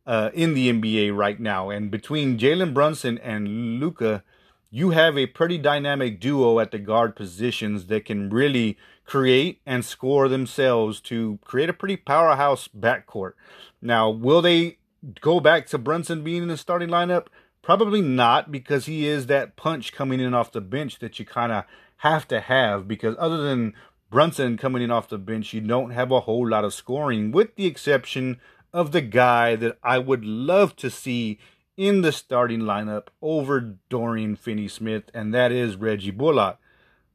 uh, 0.06 0.30
in 0.34 0.54
the 0.54 0.72
NBA 0.72 1.16
right 1.16 1.38
now. 1.38 1.70
And 1.70 1.90
between 1.90 2.38
Jalen 2.38 2.74
Brunson 2.74 3.18
and 3.18 3.78
Luka, 3.80 4.22
you 4.70 4.90
have 4.90 5.18
a 5.18 5.26
pretty 5.26 5.58
dynamic 5.58 6.18
duo 6.18 6.58
at 6.58 6.70
the 6.70 6.78
guard 6.78 7.14
positions 7.14 7.86
that 7.86 8.04
can 8.04 8.30
really 8.30 8.78
create 9.04 9.60
and 9.66 9.84
score 9.84 10.28
themselves 10.28 11.00
to 11.00 11.38
create 11.44 11.68
a 11.68 11.74
pretty 11.74 11.96
powerhouse 11.96 12.68
backcourt. 12.68 13.32
Now, 13.80 14.08
will 14.10 14.42
they 14.42 14.78
go 15.20 15.40
back 15.40 15.66
to 15.68 15.78
Brunson 15.78 16.22
being 16.22 16.42
in 16.42 16.48
the 16.48 16.56
starting 16.56 16.88
lineup? 16.88 17.26
Probably 17.62 18.00
not 18.00 18.50
because 18.50 18.86
he 18.86 19.06
is 19.06 19.26
that 19.26 19.56
punch 19.56 19.92
coming 19.92 20.20
in 20.20 20.34
off 20.34 20.52
the 20.52 20.60
bench 20.60 20.98
that 20.98 21.18
you 21.18 21.24
kind 21.24 21.52
of 21.52 21.64
have 21.98 22.26
to 22.28 22.40
have 22.40 22.88
because 22.88 23.14
other 23.18 23.38
than 23.38 23.74
Brunson 24.10 24.56
coming 24.56 24.82
in 24.82 24.90
off 24.90 25.08
the 25.08 25.18
bench, 25.18 25.52
you 25.52 25.60
don't 25.60 25.90
have 25.90 26.10
a 26.10 26.20
whole 26.20 26.48
lot 26.48 26.64
of 26.64 26.74
scoring 26.74 27.32
with 27.32 27.54
the 27.56 27.66
exception 27.66 28.40
of 28.72 28.92
the 28.92 29.00
guy 29.00 29.56
that 29.56 29.78
I 29.82 29.98
would 29.98 30.24
love 30.24 30.76
to 30.76 30.90
see 30.90 31.38
in 31.76 32.02
the 32.02 32.12
starting 32.12 32.60
lineup 32.60 33.08
over 33.20 33.78
Dorian 33.88 34.36
Finney 34.36 34.68
Smith, 34.68 35.04
and 35.14 35.32
that 35.32 35.52
is 35.52 35.76
Reggie 35.76 36.10
Bullock. 36.10 36.58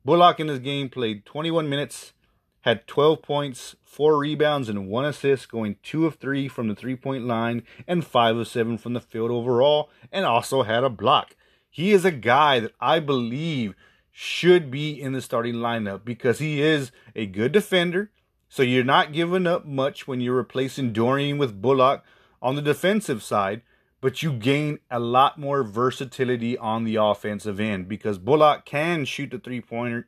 Bullock 0.08 0.40
in 0.40 0.48
this 0.48 0.60
game 0.60 0.88
played 0.88 1.26
21 1.26 1.68
minutes, 1.68 2.14
had 2.62 2.88
12 2.88 3.22
points, 3.22 3.76
4 3.84 4.18
rebounds, 4.18 4.70
and 4.70 4.88
1 4.88 5.04
assist, 5.04 5.52
going 5.52 5.76
2 5.84 6.06
of 6.06 6.16
3 6.16 6.48
from 6.48 6.70
the 6.70 6.76
three 6.76 6.96
point 6.96 7.26
line 7.26 7.64
and 7.86 8.08
5 8.08 8.38
of 8.38 8.48
7 8.48 8.78
from 8.78 8.94
the 8.94 9.02
field 9.02 9.32
overall, 9.32 9.90
and 10.10 10.26
also 10.26 10.64
had 10.64 10.86
a 10.86 10.90
block. 10.90 11.36
He 11.70 11.92
is 11.92 12.06
a 12.06 12.12
guy 12.12 12.62
that 12.62 12.72
I 12.80 13.02
believe 13.02 13.76
should 14.10 14.72
be 14.72 14.94
in 14.94 15.12
the 15.12 15.22
starting 15.22 15.56
lineup 15.56 16.06
because 16.06 16.40
he 16.40 16.62
is 16.62 16.94
a 17.14 17.26
good 17.26 17.52
defender. 17.52 18.10
So 18.48 18.64
you're 18.64 18.86
not 18.86 19.12
giving 19.12 19.46
up 19.46 19.66
much 19.66 20.08
when 20.08 20.22
you're 20.22 20.36
replacing 20.36 20.94
Dorian 20.94 21.38
with 21.38 21.62
Bullock 21.62 22.06
on 22.42 22.56
the 22.56 22.62
defensive 22.62 23.22
side 23.22 23.62
but 24.02 24.22
you 24.22 24.32
gain 24.32 24.80
a 24.92 25.00
lot 25.00 25.38
more 25.38 25.64
versatility 25.64 26.58
on 26.58 26.84
the 26.84 26.96
offensive 26.96 27.60
end 27.60 27.88
because 27.88 28.18
Bullock 28.18 28.66
can 28.66 29.06
shoot 29.06 29.32
the 29.32 29.40
three 29.40 29.62
pointer 29.62 30.08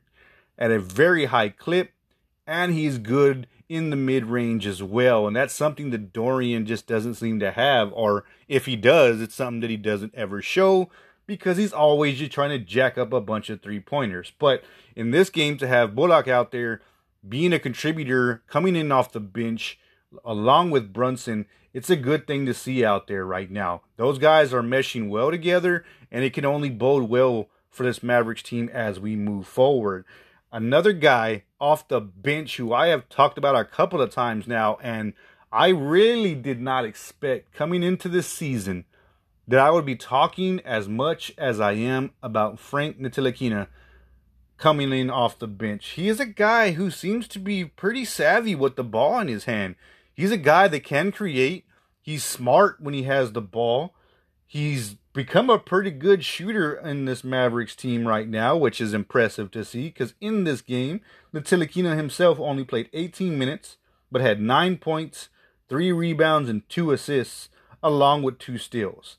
at 0.58 0.70
a 0.70 0.78
very 0.78 1.26
high 1.26 1.48
clip 1.48 1.92
and 2.46 2.72
he's 2.72 2.98
good 2.98 3.46
in 3.68 3.90
the 3.90 3.96
mid 3.96 4.26
range 4.26 4.66
as 4.66 4.82
well. 4.82 5.26
And 5.26 5.36
that's 5.36 5.54
something 5.54 5.90
that 5.90 6.12
Dorian 6.12 6.66
just 6.66 6.86
doesn't 6.86 7.14
seem 7.14 7.38
to 7.40 7.52
have, 7.52 7.92
or 7.92 8.24
if 8.48 8.66
he 8.66 8.74
does, 8.74 9.20
it's 9.20 9.34
something 9.34 9.60
that 9.60 9.70
he 9.70 9.76
doesn't 9.76 10.14
ever 10.14 10.42
show 10.42 10.90
because 11.26 11.56
he's 11.56 11.72
always 11.72 12.18
just 12.18 12.32
trying 12.32 12.50
to 12.50 12.58
jack 12.58 12.98
up 12.98 13.12
a 13.12 13.20
bunch 13.20 13.48
of 13.48 13.62
three 13.62 13.78
pointers. 13.78 14.32
But 14.38 14.64
in 14.96 15.12
this 15.12 15.30
game, 15.30 15.56
to 15.58 15.68
have 15.68 15.94
Bullock 15.94 16.26
out 16.26 16.50
there 16.50 16.80
being 17.26 17.52
a 17.52 17.60
contributor, 17.60 18.42
coming 18.48 18.74
in 18.74 18.90
off 18.90 19.12
the 19.12 19.20
bench, 19.20 19.78
along 20.24 20.70
with 20.70 20.92
Brunson, 20.92 21.46
it's 21.72 21.90
a 21.90 21.96
good 21.96 22.26
thing 22.26 22.46
to 22.46 22.54
see 22.54 22.84
out 22.84 23.06
there 23.06 23.24
right 23.24 23.50
now. 23.50 23.82
Those 23.96 24.18
guys 24.18 24.52
are 24.52 24.62
meshing 24.62 25.08
well 25.08 25.30
together, 25.30 25.84
and 26.10 26.24
it 26.24 26.32
can 26.32 26.44
only 26.44 26.70
bode 26.70 27.08
well 27.08 27.48
for 27.70 27.84
this 27.84 28.02
Mavericks 28.02 28.42
team 28.42 28.68
as 28.72 28.98
we 28.98 29.14
move 29.14 29.46
forward. 29.46 30.04
Another 30.52 30.92
guy 30.92 31.44
off 31.60 31.86
the 31.86 32.00
bench 32.00 32.56
who 32.56 32.72
I 32.72 32.88
have 32.88 33.08
talked 33.08 33.38
about 33.38 33.54
a 33.54 33.64
couple 33.64 34.00
of 34.00 34.10
times 34.10 34.48
now, 34.48 34.78
and 34.82 35.12
I 35.52 35.68
really 35.68 36.34
did 36.34 36.60
not 36.60 36.84
expect 36.84 37.52
coming 37.54 37.82
into 37.82 38.08
this 38.08 38.26
season 38.26 38.84
that 39.46 39.60
I 39.60 39.70
would 39.70 39.86
be 39.86 39.96
talking 39.96 40.60
as 40.60 40.88
much 40.88 41.32
as 41.38 41.60
I 41.60 41.72
am 41.72 42.12
about 42.22 42.58
Frank 42.58 43.00
Ntilikina 43.00 43.68
coming 44.58 44.92
in 44.92 45.10
off 45.10 45.38
the 45.38 45.48
bench. 45.48 45.90
He 45.90 46.08
is 46.08 46.20
a 46.20 46.26
guy 46.26 46.72
who 46.72 46.90
seems 46.90 47.26
to 47.28 47.38
be 47.38 47.64
pretty 47.64 48.04
savvy 48.04 48.54
with 48.54 48.76
the 48.76 48.84
ball 48.84 49.18
in 49.18 49.28
his 49.28 49.44
hand. 49.44 49.74
He's 50.20 50.32
a 50.32 50.36
guy 50.36 50.68
that 50.68 50.84
can 50.84 51.12
create. 51.12 51.64
He's 52.02 52.22
smart 52.22 52.78
when 52.78 52.92
he 52.92 53.04
has 53.04 53.32
the 53.32 53.40
ball. 53.40 53.94
He's 54.46 54.96
become 55.14 55.48
a 55.48 55.58
pretty 55.58 55.90
good 55.90 56.26
shooter 56.26 56.74
in 56.74 57.06
this 57.06 57.24
Mavericks 57.24 57.74
team 57.74 58.06
right 58.06 58.28
now, 58.28 58.54
which 58.54 58.82
is 58.82 58.92
impressive 58.92 59.50
to 59.52 59.64
see 59.64 59.84
because 59.84 60.12
in 60.20 60.44
this 60.44 60.60
game, 60.60 61.00
Ntilikina 61.32 61.96
himself 61.96 62.38
only 62.38 62.64
played 62.64 62.90
18 62.92 63.38
minutes, 63.38 63.78
but 64.12 64.20
had 64.20 64.42
nine 64.42 64.76
points, 64.76 65.30
three 65.70 65.90
rebounds, 65.90 66.50
and 66.50 66.68
two 66.68 66.92
assists, 66.92 67.48
along 67.82 68.22
with 68.22 68.38
two 68.38 68.58
steals. 68.58 69.16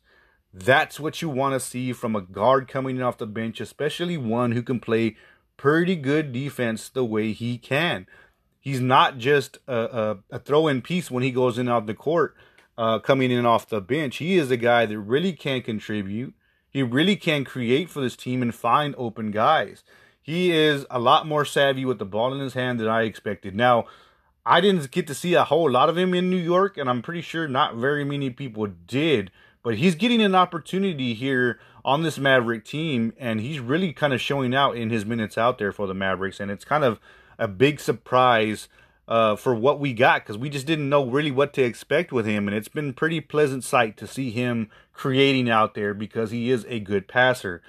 That's 0.54 1.00
what 1.00 1.20
you 1.20 1.30
want 1.30 1.56
to 1.56 1.60
see 1.60 1.94
from 1.94 2.16
a 2.16 2.22
guard 2.22 2.68
coming 2.68 2.98
in 2.98 3.02
off 3.02 3.18
the 3.18 3.26
bench, 3.26 3.60
especially 3.60 4.18
one 4.18 4.52
who 4.52 4.62
can 4.62 4.80
play 4.80 5.18
pretty 5.58 5.96
good 5.96 6.32
defense 6.32 6.90
the 6.90 7.04
way 7.04 7.32
he 7.32 7.58
can 7.58 8.06
he's 8.62 8.80
not 8.80 9.18
just 9.18 9.58
a, 9.68 9.76
a, 10.32 10.36
a 10.36 10.40
throw 10.40 10.68
in 10.70 10.82
piece 10.82 11.12
when 11.12 11.24
he 11.24 11.32
goes 11.32 11.58
in 11.58 11.68
off 11.68 11.88
the 11.88 11.94
court, 11.94 12.36
uh, 12.78 13.00
coming 13.00 13.32
in 13.32 13.46
off 13.46 13.68
the 13.68 13.82
bench. 13.82 14.18
He 14.18 14.38
is 14.38 14.50
a 14.50 14.58
guy 14.58 14.86
that 14.86 14.98
really 14.98 15.34
can 15.34 15.62
contribute. 15.62 16.34
He 16.70 16.82
really 16.84 17.18
can 17.18 17.44
create 17.44 17.90
for 17.90 18.00
this 18.00 18.16
team 18.16 18.42
and 18.42 18.56
find 18.56 18.96
open 18.98 19.32
guys. 19.32 19.84
He 20.22 20.52
is 20.52 20.86
a 20.90 21.00
lot 21.00 21.28
more 21.28 21.44
savvy 21.44 21.84
with 21.84 22.00
the 22.00 22.06
ball 22.06 22.34
in 22.34 22.40
his 22.40 22.54
hand 22.54 22.80
than 22.80 22.88
I 22.88 23.02
expected. 23.02 23.56
Now, 23.56 23.88
I 24.46 24.62
didn't 24.62 24.90
get 24.92 25.08
to 25.08 25.16
see 25.16 25.34
a 25.34 25.44
whole 25.44 25.70
lot 25.70 25.90
of 25.90 25.98
him 25.98 26.14
in 26.14 26.30
New 26.30 26.38
York, 26.38 26.78
and 26.78 26.90
I'm 26.90 27.02
pretty 27.02 27.22
sure 27.22 27.48
not 27.48 27.76
very 27.76 28.06
many 28.06 28.30
people 28.30 28.68
did. 28.88 29.32
But 29.64 29.76
he's 29.76 29.96
getting 29.96 30.22
an 30.22 30.34
opportunity 30.34 31.14
here 31.14 31.60
on 31.84 32.04
this 32.04 32.18
Maverick 32.18 32.66
team, 32.66 33.14
and 33.20 33.40
he's 33.40 33.60
really 33.60 33.94
kind 33.94 34.14
of 34.14 34.22
showing 34.22 34.56
out 34.56 34.76
in 34.76 34.90
his 34.90 35.06
minutes 35.06 35.38
out 35.38 35.58
there 35.58 35.72
for 35.72 35.88
the 35.88 35.94
Mavericks. 35.94 36.40
And 36.40 36.50
it's 36.50 36.66
kind 36.66 36.84
of 36.84 37.00
a 37.42 37.48
big 37.48 37.80
surprise 37.80 38.70
uh, 39.08 39.36
for 39.36 39.54
what 39.54 39.80
we 39.80 39.94
got 39.94 40.24
because 40.24 40.38
we 40.38 40.48
just 40.50 40.68
didn't 40.68 40.88
know 40.88 41.06
really 41.06 41.32
what 41.32 41.54
to 41.54 41.64
expect 41.64 42.14
with 42.14 42.26
him. 42.26 42.48
And 42.48 42.56
it's 42.56 42.70
been 42.70 42.94
pretty 42.94 43.20
pleasant 43.20 43.64
sight 43.64 43.98
to 43.98 44.08
see 44.08 44.30
him 44.30 44.70
creating 44.94 45.50
out 45.50 45.74
there 45.74 45.94
because 45.94 46.32
he 46.32 46.52
is 46.52 46.66
a 46.70 46.80
good 46.80 47.08
passer. 47.08 47.62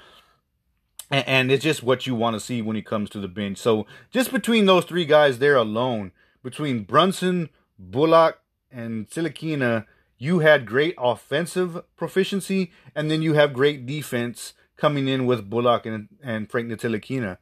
And, 1.11 1.26
and 1.26 1.50
it's 1.50 1.64
just 1.64 1.83
what 1.83 2.07
you 2.07 2.14
want 2.14 2.35
to 2.35 2.41
see 2.41 2.61
when 2.62 2.76
he 2.76 2.83
comes 2.83 3.11
to 3.11 3.19
the 3.19 3.29
bench. 3.29 3.59
So 3.59 3.87
just 4.11 4.31
between 4.31 4.67
those 4.67 4.85
three 4.85 5.07
guys 5.07 5.38
there 5.38 5.57
alone, 5.57 6.12
between 6.45 6.85
Brunson, 6.85 7.49
Bullock, 7.79 8.38
and 8.71 9.09
Ntilikina, 9.09 9.87
you 10.19 10.41
had 10.41 10.67
great 10.67 10.95
offensive 10.99 11.83
proficiency, 11.97 12.71
and 12.95 13.11
then 13.11 13.23
you 13.23 13.35
have 13.35 13.52
great 13.52 13.87
defense 13.87 14.52
coming 14.76 15.09
in 15.09 15.26
with 15.26 15.50
Bullock 15.50 15.87
and, 15.87 16.09
and 16.23 16.50
Frank 16.50 16.69
Ntilikina 16.69 17.38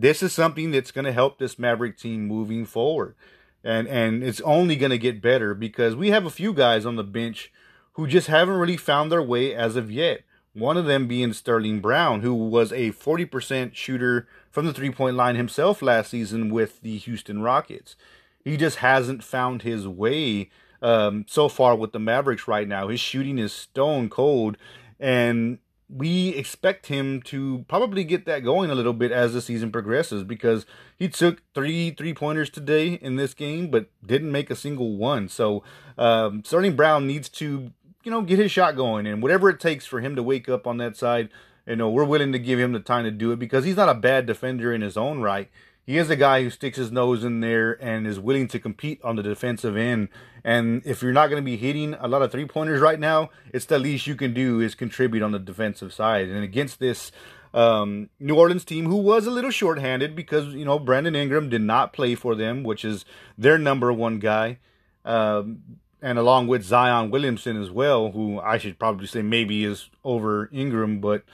this 0.00 0.22
is 0.22 0.32
something 0.32 0.70
that's 0.70 0.92
going 0.92 1.04
to 1.04 1.12
help 1.12 1.38
this 1.38 1.58
Maverick 1.58 1.98
team 1.98 2.26
moving 2.26 2.64
forward. 2.64 3.16
And 3.64 3.88
and 3.88 4.22
it's 4.22 4.40
only 4.42 4.76
going 4.76 4.90
to 4.90 4.98
get 4.98 5.20
better 5.20 5.52
because 5.52 5.96
we 5.96 6.10
have 6.10 6.24
a 6.24 6.30
few 6.30 6.52
guys 6.52 6.86
on 6.86 6.94
the 6.94 7.04
bench 7.04 7.52
who 7.94 8.06
just 8.06 8.28
haven't 8.28 8.54
really 8.54 8.76
found 8.76 9.10
their 9.10 9.22
way 9.22 9.54
as 9.54 9.74
of 9.74 9.90
yet. 9.90 10.20
One 10.52 10.76
of 10.76 10.86
them 10.86 11.08
being 11.08 11.32
Sterling 11.32 11.80
Brown, 11.80 12.20
who 12.20 12.32
was 12.34 12.72
a 12.72 12.92
40% 12.92 13.74
shooter 13.74 14.28
from 14.50 14.66
the 14.66 14.72
three 14.72 14.90
point 14.90 15.16
line 15.16 15.34
himself 15.34 15.82
last 15.82 16.10
season 16.10 16.50
with 16.50 16.80
the 16.82 16.96
Houston 16.98 17.42
Rockets. 17.42 17.96
He 18.44 18.56
just 18.56 18.76
hasn't 18.76 19.24
found 19.24 19.62
his 19.62 19.86
way 19.88 20.50
um, 20.80 21.24
so 21.28 21.48
far 21.48 21.74
with 21.74 21.92
the 21.92 21.98
Mavericks 21.98 22.46
right 22.46 22.68
now. 22.68 22.88
His 22.88 23.00
shooting 23.00 23.38
is 23.38 23.52
stone 23.52 24.08
cold, 24.08 24.56
and 25.00 25.58
we 25.88 26.30
expect 26.30 26.86
him 26.86 27.22
to 27.22 27.64
probably 27.66 28.04
get 28.04 28.26
that 28.26 28.44
going 28.44 28.70
a 28.70 28.74
little 28.74 28.92
bit 28.92 29.10
as 29.10 29.32
the 29.32 29.40
season 29.40 29.72
progresses 29.72 30.22
because 30.22 30.66
he 30.96 31.08
took 31.08 31.42
three 31.54 31.90
three 31.90 32.12
pointers 32.12 32.50
today 32.50 32.94
in 32.94 33.16
this 33.16 33.34
game, 33.34 33.70
but 33.70 33.88
didn't 34.04 34.30
make 34.30 34.50
a 34.50 34.56
single 34.56 34.96
one. 34.96 35.28
So 35.28 35.62
um, 35.96 36.44
Sterling 36.44 36.76
Brown 36.76 37.06
needs 37.06 37.28
to 37.30 37.72
you 38.04 38.10
know 38.10 38.22
get 38.22 38.38
his 38.38 38.52
shot 38.52 38.76
going, 38.76 39.06
and 39.06 39.22
whatever 39.22 39.48
it 39.48 39.60
takes 39.60 39.86
for 39.86 40.00
him 40.00 40.14
to 40.16 40.22
wake 40.22 40.48
up 40.48 40.66
on 40.66 40.76
that 40.76 40.96
side, 40.96 41.30
you 41.66 41.76
know 41.76 41.88
we're 41.88 42.04
willing 42.04 42.32
to 42.32 42.38
give 42.38 42.58
him 42.58 42.72
the 42.72 42.80
time 42.80 43.04
to 43.04 43.10
do 43.10 43.32
it 43.32 43.38
because 43.38 43.64
he's 43.64 43.76
not 43.76 43.88
a 43.88 43.94
bad 43.94 44.26
defender 44.26 44.74
in 44.74 44.82
his 44.82 44.96
own 44.96 45.20
right 45.20 45.50
he 45.88 45.96
is 45.96 46.10
a 46.10 46.16
guy 46.16 46.42
who 46.42 46.50
sticks 46.50 46.76
his 46.76 46.92
nose 46.92 47.24
in 47.24 47.40
there 47.40 47.82
and 47.82 48.06
is 48.06 48.20
willing 48.20 48.46
to 48.48 48.58
compete 48.58 49.00
on 49.02 49.16
the 49.16 49.22
defensive 49.22 49.74
end. 49.74 50.10
And 50.44 50.82
if 50.84 51.00
you're 51.00 51.14
not 51.14 51.28
going 51.28 51.42
to 51.42 51.50
be 51.50 51.56
hitting 51.56 51.94
a 51.94 52.06
lot 52.06 52.20
of 52.20 52.30
three 52.30 52.44
pointers 52.44 52.82
right 52.82 53.00
now, 53.00 53.30
it's 53.54 53.64
the 53.64 53.78
least 53.78 54.06
you 54.06 54.14
can 54.14 54.34
do 54.34 54.60
is 54.60 54.74
contribute 54.74 55.22
on 55.22 55.32
the 55.32 55.38
defensive 55.38 55.94
side. 55.94 56.28
And 56.28 56.44
against 56.44 56.78
this 56.78 57.10
um, 57.54 58.10
New 58.20 58.34
Orleans 58.34 58.66
team, 58.66 58.84
who 58.84 58.96
was 58.96 59.26
a 59.26 59.30
little 59.30 59.50
shorthanded 59.50 60.14
because 60.14 60.48
you 60.48 60.66
know 60.66 60.78
Brandon 60.78 61.16
Ingram 61.16 61.48
did 61.48 61.62
not 61.62 61.94
play 61.94 62.14
for 62.14 62.34
them, 62.34 62.64
which 62.64 62.84
is 62.84 63.06
their 63.38 63.56
number 63.56 63.90
one 63.90 64.18
guy. 64.18 64.58
Um, 65.06 65.62
and 66.02 66.18
along 66.18 66.48
with 66.48 66.64
Zion 66.64 67.10
Williamson 67.10 67.58
as 67.58 67.70
well, 67.70 68.10
who 68.10 68.38
I 68.40 68.58
should 68.58 68.78
probably 68.78 69.06
say 69.06 69.22
maybe 69.22 69.64
is 69.64 69.88
over 70.04 70.50
Ingram, 70.52 71.00
but 71.00 71.24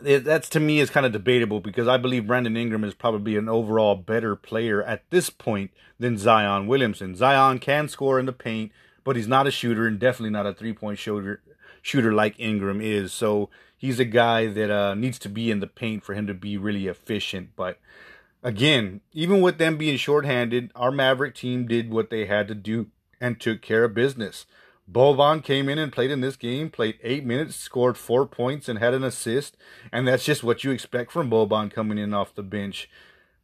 that's 0.00 0.48
to 0.50 0.60
me 0.60 0.80
is 0.80 0.90
kind 0.90 1.06
of 1.06 1.12
debatable 1.12 1.60
because 1.60 1.88
I 1.88 1.96
believe 1.96 2.26
Brandon 2.26 2.56
Ingram 2.56 2.84
is 2.84 2.94
probably 2.94 3.36
an 3.36 3.48
overall 3.48 3.94
better 3.94 4.36
player 4.36 4.82
at 4.82 5.08
this 5.10 5.30
point 5.30 5.70
than 5.98 6.18
Zion 6.18 6.66
Williamson. 6.66 7.14
Zion 7.14 7.58
can 7.58 7.88
score 7.88 8.18
in 8.18 8.26
the 8.26 8.32
paint, 8.32 8.72
but 9.04 9.16
he's 9.16 9.28
not 9.28 9.46
a 9.46 9.50
shooter 9.50 9.86
and 9.86 9.98
definitely 9.98 10.30
not 10.30 10.46
a 10.46 10.54
three 10.54 10.72
point 10.72 10.98
shooter 10.98 11.42
shooter 11.82 12.12
like 12.12 12.34
Ingram 12.38 12.80
is. 12.80 13.12
So 13.12 13.50
he's 13.76 14.00
a 14.00 14.04
guy 14.04 14.46
that 14.46 14.70
uh, 14.70 14.94
needs 14.94 15.18
to 15.20 15.28
be 15.28 15.50
in 15.50 15.60
the 15.60 15.66
paint 15.66 16.02
for 16.02 16.14
him 16.14 16.26
to 16.26 16.34
be 16.34 16.56
really 16.56 16.86
efficient. 16.86 17.50
But 17.54 17.78
again, 18.42 19.02
even 19.12 19.40
with 19.40 19.58
them 19.58 19.76
being 19.76 19.98
shorthanded, 19.98 20.70
our 20.74 20.90
Maverick 20.90 21.34
team 21.34 21.66
did 21.66 21.90
what 21.90 22.10
they 22.10 22.26
had 22.26 22.48
to 22.48 22.54
do 22.54 22.88
and 23.20 23.38
took 23.38 23.62
care 23.62 23.84
of 23.84 23.94
business. 23.94 24.46
Boban 24.90 25.42
came 25.42 25.68
in 25.68 25.78
and 25.78 25.92
played 25.92 26.10
in 26.10 26.20
this 26.20 26.36
game, 26.36 26.70
played 26.70 26.98
eight 27.02 27.24
minutes, 27.24 27.56
scored 27.56 27.96
four 27.96 28.26
points, 28.26 28.68
and 28.68 28.78
had 28.78 28.94
an 28.94 29.04
assist. 29.04 29.56
And 29.90 30.06
that's 30.06 30.24
just 30.24 30.44
what 30.44 30.62
you 30.62 30.70
expect 30.70 31.10
from 31.10 31.30
Boban 31.30 31.72
coming 31.72 31.98
in 31.98 32.12
off 32.12 32.34
the 32.34 32.42
bench. 32.42 32.88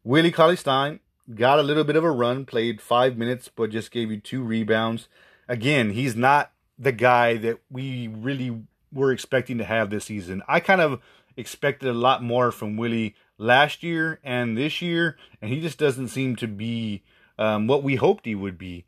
Willie 0.05 0.33
Cauley 0.33 0.57
Stein 0.57 1.01
got 1.35 1.59
a 1.59 1.63
little 1.63 1.85
bit 1.85 1.97
of 1.97 2.05
a 2.05 2.11
run, 2.11 2.45
played 2.45 2.81
five 2.81 3.17
minutes, 3.17 3.51
but 3.55 3.71
just 3.71 3.91
gave 3.91 4.11
you 4.11 4.21
two 4.21 4.43
rebounds. 4.43 5.09
Again, 5.49 5.91
he's 5.91 6.15
not 6.15 6.53
the 6.79 6.93
guy 6.93 7.37
that 7.39 7.59
we 7.71 8.09
really 8.09 8.63
were 8.93 9.13
expecting 9.13 9.59
to 9.59 9.65
have 9.65 9.91
this 9.91 10.07
season. 10.07 10.43
I 10.49 10.61
kind 10.61 10.81
of 10.81 11.01
expected 11.37 11.89
a 11.89 11.95
lot 11.95 12.23
more 12.23 12.51
from 12.53 12.77
Willie 12.77 13.15
last 13.39 13.83
year 13.83 14.21
and 14.23 14.57
this 14.57 14.83
year, 14.83 15.17
and 15.41 15.51
he 15.51 15.61
just 15.61 15.79
doesn't 15.79 16.09
seem 16.09 16.37
to 16.37 16.47
be 16.47 17.03
um, 17.39 17.67
what 17.67 17.83
we 17.83 17.97
hoped 17.97 18.27
he 18.27 18.35
would 18.35 18.59
be. 18.59 18.85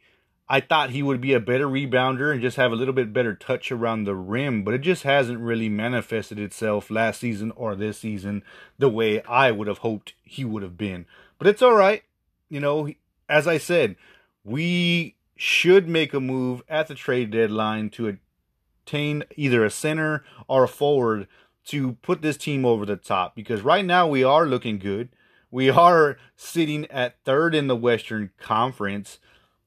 I 0.52 0.60
thought 0.60 0.90
he 0.90 1.02
would 1.02 1.22
be 1.22 1.32
a 1.32 1.40
better 1.40 1.66
rebounder 1.66 2.30
and 2.30 2.42
just 2.42 2.58
have 2.58 2.72
a 2.72 2.76
little 2.76 2.92
bit 2.92 3.14
better 3.14 3.34
touch 3.34 3.72
around 3.72 4.04
the 4.04 4.14
rim, 4.14 4.64
but 4.64 4.74
it 4.74 4.82
just 4.82 5.02
hasn't 5.02 5.40
really 5.40 5.70
manifested 5.70 6.38
itself 6.38 6.90
last 6.90 7.20
season 7.20 7.52
or 7.52 7.74
this 7.74 8.00
season 8.00 8.42
the 8.78 8.90
way 8.90 9.22
I 9.22 9.50
would 9.50 9.66
have 9.66 9.78
hoped 9.78 10.12
he 10.22 10.44
would 10.44 10.62
have 10.62 10.76
been. 10.76 11.06
But 11.38 11.46
it's 11.46 11.62
all 11.62 11.72
right. 11.72 12.02
You 12.50 12.60
know, 12.60 12.90
as 13.30 13.48
I 13.48 13.56
said, 13.56 13.96
we 14.44 15.16
should 15.36 15.88
make 15.88 16.12
a 16.12 16.20
move 16.20 16.62
at 16.68 16.86
the 16.86 16.94
trade 16.94 17.30
deadline 17.30 17.88
to 17.88 18.18
attain 18.84 19.24
either 19.34 19.64
a 19.64 19.70
center 19.70 20.22
or 20.48 20.64
a 20.64 20.68
forward 20.68 21.28
to 21.68 21.92
put 22.02 22.20
this 22.20 22.36
team 22.36 22.66
over 22.66 22.84
the 22.84 22.96
top 22.96 23.34
because 23.34 23.62
right 23.62 23.86
now 23.86 24.06
we 24.06 24.22
are 24.22 24.44
looking 24.44 24.78
good. 24.78 25.08
We 25.50 25.70
are 25.70 26.18
sitting 26.36 26.90
at 26.90 27.24
third 27.24 27.54
in 27.54 27.68
the 27.68 27.76
Western 27.76 28.32
Conference 28.38 29.18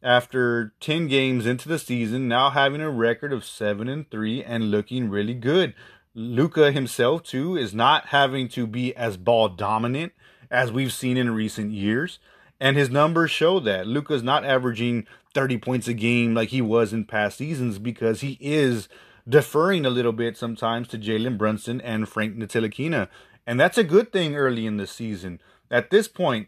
after 0.05 0.73
10 0.81 1.07
games 1.07 1.47
into 1.47 1.67
the 1.67 1.79
season, 1.79 2.27
now 2.27 2.51
having 2.51 2.79
a 2.79 2.91
record 2.91 3.33
of 3.33 3.43
7 3.43 3.89
and 3.89 4.09
3 4.11 4.43
and 4.43 4.69
looking 4.69 5.09
really 5.09 5.33
good. 5.33 5.73
Luka 6.13 6.71
himself 6.71 7.23
too 7.23 7.57
is 7.57 7.73
not 7.73 8.07
having 8.07 8.47
to 8.49 8.67
be 8.67 8.95
as 8.95 9.17
ball 9.17 9.49
dominant 9.49 10.13
as 10.51 10.71
we've 10.71 10.93
seen 10.93 11.17
in 11.17 11.31
recent 11.31 11.71
years, 11.71 12.19
and 12.59 12.77
his 12.77 12.91
numbers 12.91 13.31
show 13.31 13.59
that. 13.59 13.87
Luka's 13.87 14.21
not 14.21 14.45
averaging 14.45 15.07
30 15.33 15.57
points 15.57 15.87
a 15.87 15.93
game 15.93 16.35
like 16.35 16.49
he 16.49 16.61
was 16.61 16.93
in 16.93 17.05
past 17.05 17.39
seasons 17.39 17.79
because 17.79 18.21
he 18.21 18.37
is 18.39 18.87
deferring 19.27 19.87
a 19.87 19.89
little 19.89 20.13
bit 20.13 20.37
sometimes 20.37 20.87
to 20.87 20.99
Jalen 20.99 21.37
Brunson 21.37 21.81
and 21.81 22.07
Frank 22.07 22.37
Ntilikina. 22.37 23.09
And 23.47 23.59
that's 23.59 23.79
a 23.79 23.83
good 23.83 24.13
thing 24.13 24.35
early 24.35 24.67
in 24.67 24.77
the 24.77 24.87
season. 24.87 25.41
At 25.71 25.89
this 25.89 26.07
point, 26.07 26.47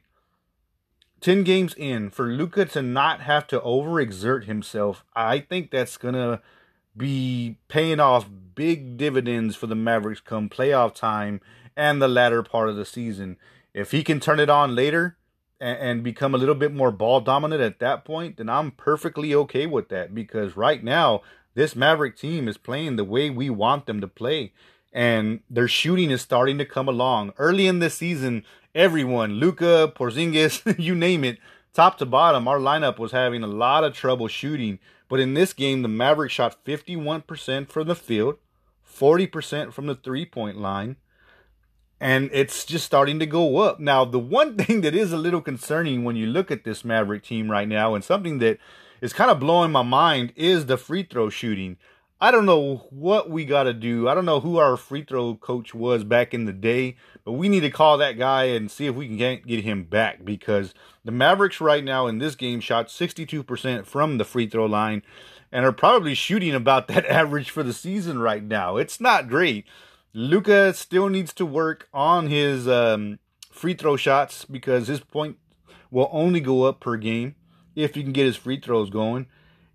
10 1.21 1.43
games 1.43 1.73
in, 1.75 2.09
for 2.09 2.27
Luka 2.27 2.65
to 2.65 2.81
not 2.81 3.21
have 3.21 3.47
to 3.47 3.59
overexert 3.59 4.45
himself, 4.45 5.03
I 5.15 5.39
think 5.39 5.71
that's 5.71 5.97
going 5.97 6.13
to 6.13 6.41
be 6.95 7.57
paying 7.67 7.99
off 7.99 8.29
big 8.55 8.97
dividends 8.97 9.55
for 9.55 9.67
the 9.67 9.75
Mavericks 9.75 10.21
come 10.21 10.49
playoff 10.49 10.93
time 10.93 11.41
and 11.75 12.01
the 12.01 12.07
latter 12.07 12.43
part 12.43 12.69
of 12.69 12.75
the 12.75 12.85
season. 12.85 13.37
If 13.73 13.91
he 13.91 14.03
can 14.03 14.19
turn 14.19 14.39
it 14.39 14.49
on 14.49 14.75
later 14.75 15.17
and, 15.59 15.77
and 15.77 16.03
become 16.03 16.33
a 16.33 16.37
little 16.37 16.55
bit 16.55 16.73
more 16.73 16.91
ball 16.91 17.21
dominant 17.21 17.61
at 17.61 17.79
that 17.79 18.05
point, 18.05 18.37
then 18.37 18.49
I'm 18.49 18.71
perfectly 18.71 19.33
okay 19.35 19.65
with 19.65 19.89
that 19.89 20.13
because 20.13 20.57
right 20.57 20.83
now, 20.83 21.21
this 21.53 21.75
Maverick 21.75 22.15
team 22.15 22.47
is 22.47 22.57
playing 22.57 22.95
the 22.95 23.03
way 23.03 23.31
we 23.31 23.49
want 23.49 23.87
them 23.87 23.99
to 24.01 24.07
play 24.07 24.53
and 24.93 25.41
their 25.49 25.67
shooting 25.67 26.11
is 26.11 26.21
starting 26.21 26.57
to 26.57 26.65
come 26.65 26.87
along. 26.87 27.33
Early 27.37 27.67
in 27.67 27.79
this 27.79 27.95
season, 27.95 28.43
everyone, 28.73 29.33
Luka, 29.33 29.91
Porzingis, 29.95 30.79
you 30.79 30.95
name 30.95 31.23
it, 31.23 31.39
top 31.73 31.97
to 31.97 32.05
bottom, 32.05 32.47
our 32.47 32.59
lineup 32.59 32.97
was 32.97 33.11
having 33.11 33.43
a 33.43 33.47
lot 33.47 33.83
of 33.83 33.93
trouble 33.93 34.27
shooting. 34.27 34.79
But 35.09 35.19
in 35.19 35.33
this 35.33 35.53
game, 35.53 35.81
the 35.81 35.87
Mavericks 35.87 36.33
shot 36.33 36.63
51% 36.65 37.69
from 37.69 37.87
the 37.87 37.95
field, 37.95 38.37
40% 38.87 39.73
from 39.73 39.85
the 39.87 39.95
three 39.95 40.25
point 40.25 40.57
line, 40.57 40.97
and 41.99 42.29
it's 42.33 42.65
just 42.65 42.85
starting 42.85 43.19
to 43.19 43.25
go 43.25 43.57
up. 43.57 43.79
Now, 43.79 44.05
the 44.05 44.19
one 44.19 44.55
thing 44.57 44.81
that 44.81 44.95
is 44.95 45.11
a 45.11 45.17
little 45.17 45.41
concerning 45.41 46.03
when 46.03 46.15
you 46.15 46.27
look 46.27 46.51
at 46.51 46.63
this 46.63 46.85
Maverick 46.85 47.23
team 47.23 47.49
right 47.49 47.67
now, 47.67 47.95
and 47.95 48.03
something 48.03 48.39
that 48.39 48.57
is 49.01 49.13
kind 49.13 49.31
of 49.31 49.39
blowing 49.39 49.71
my 49.71 49.83
mind, 49.83 50.33
is 50.35 50.65
the 50.65 50.77
free 50.77 51.03
throw 51.03 51.29
shooting. 51.29 51.77
I 52.19 52.31
don't 52.31 52.47
know 52.47 52.87
what 52.89 53.29
we 53.29 53.45
got 53.45 53.63
to 53.63 53.73
do. 53.73 54.09
I 54.09 54.15
don't 54.15 54.25
know 54.25 54.39
who 54.39 54.57
our 54.57 54.75
free 54.75 55.03
throw 55.03 55.35
coach 55.35 55.75
was 55.75 56.03
back 56.03 56.33
in 56.33 56.45
the 56.45 56.53
day, 56.53 56.95
but 57.23 57.33
we 57.33 57.47
need 57.47 57.59
to 57.59 57.69
call 57.69 57.99
that 57.99 58.17
guy 58.17 58.45
and 58.45 58.71
see 58.71 58.87
if 58.87 58.95
we 58.95 59.07
can 59.07 59.17
get, 59.17 59.63
him 59.63 59.83
back 59.83 60.25
because 60.25 60.73
the 61.05 61.11
Mavericks 61.11 61.61
right 61.61 61.83
now 61.83 62.07
in 62.07 62.17
this 62.17 62.33
game 62.35 62.59
shot 62.59 62.87
62% 62.87 63.85
from 63.85 64.17
the 64.17 64.25
free 64.25 64.47
throw 64.47 64.65
line 64.65 65.03
and 65.51 65.63
are 65.63 65.71
probably 65.71 66.15
shooting 66.15 66.55
about 66.55 66.87
that 66.87 67.05
average 67.09 67.51
for 67.51 67.61
the 67.61 67.73
season 67.73 68.17
right 68.17 68.43
now. 68.43 68.77
It's 68.77 68.99
not 68.99 69.29
great. 69.29 69.67
Luka 70.11 70.73
still 70.73 71.09
needs 71.09 71.33
to 71.33 71.45
work 71.45 71.87
on 71.93 72.27
his 72.27 72.67
um, 72.67 73.19
free 73.51 73.75
throw 73.75 73.95
shots 73.95 74.43
because 74.43 74.87
his 74.87 75.01
point 75.01 75.37
will 75.91 76.09
only 76.11 76.39
go 76.39 76.63
up 76.63 76.79
per 76.79 76.97
game 76.97 77.35
if 77.75 77.93
he 77.93 78.01
can 78.01 78.11
get 78.11 78.25
his 78.25 78.35
free 78.35 78.59
throws 78.59 78.89
going. 78.89 79.27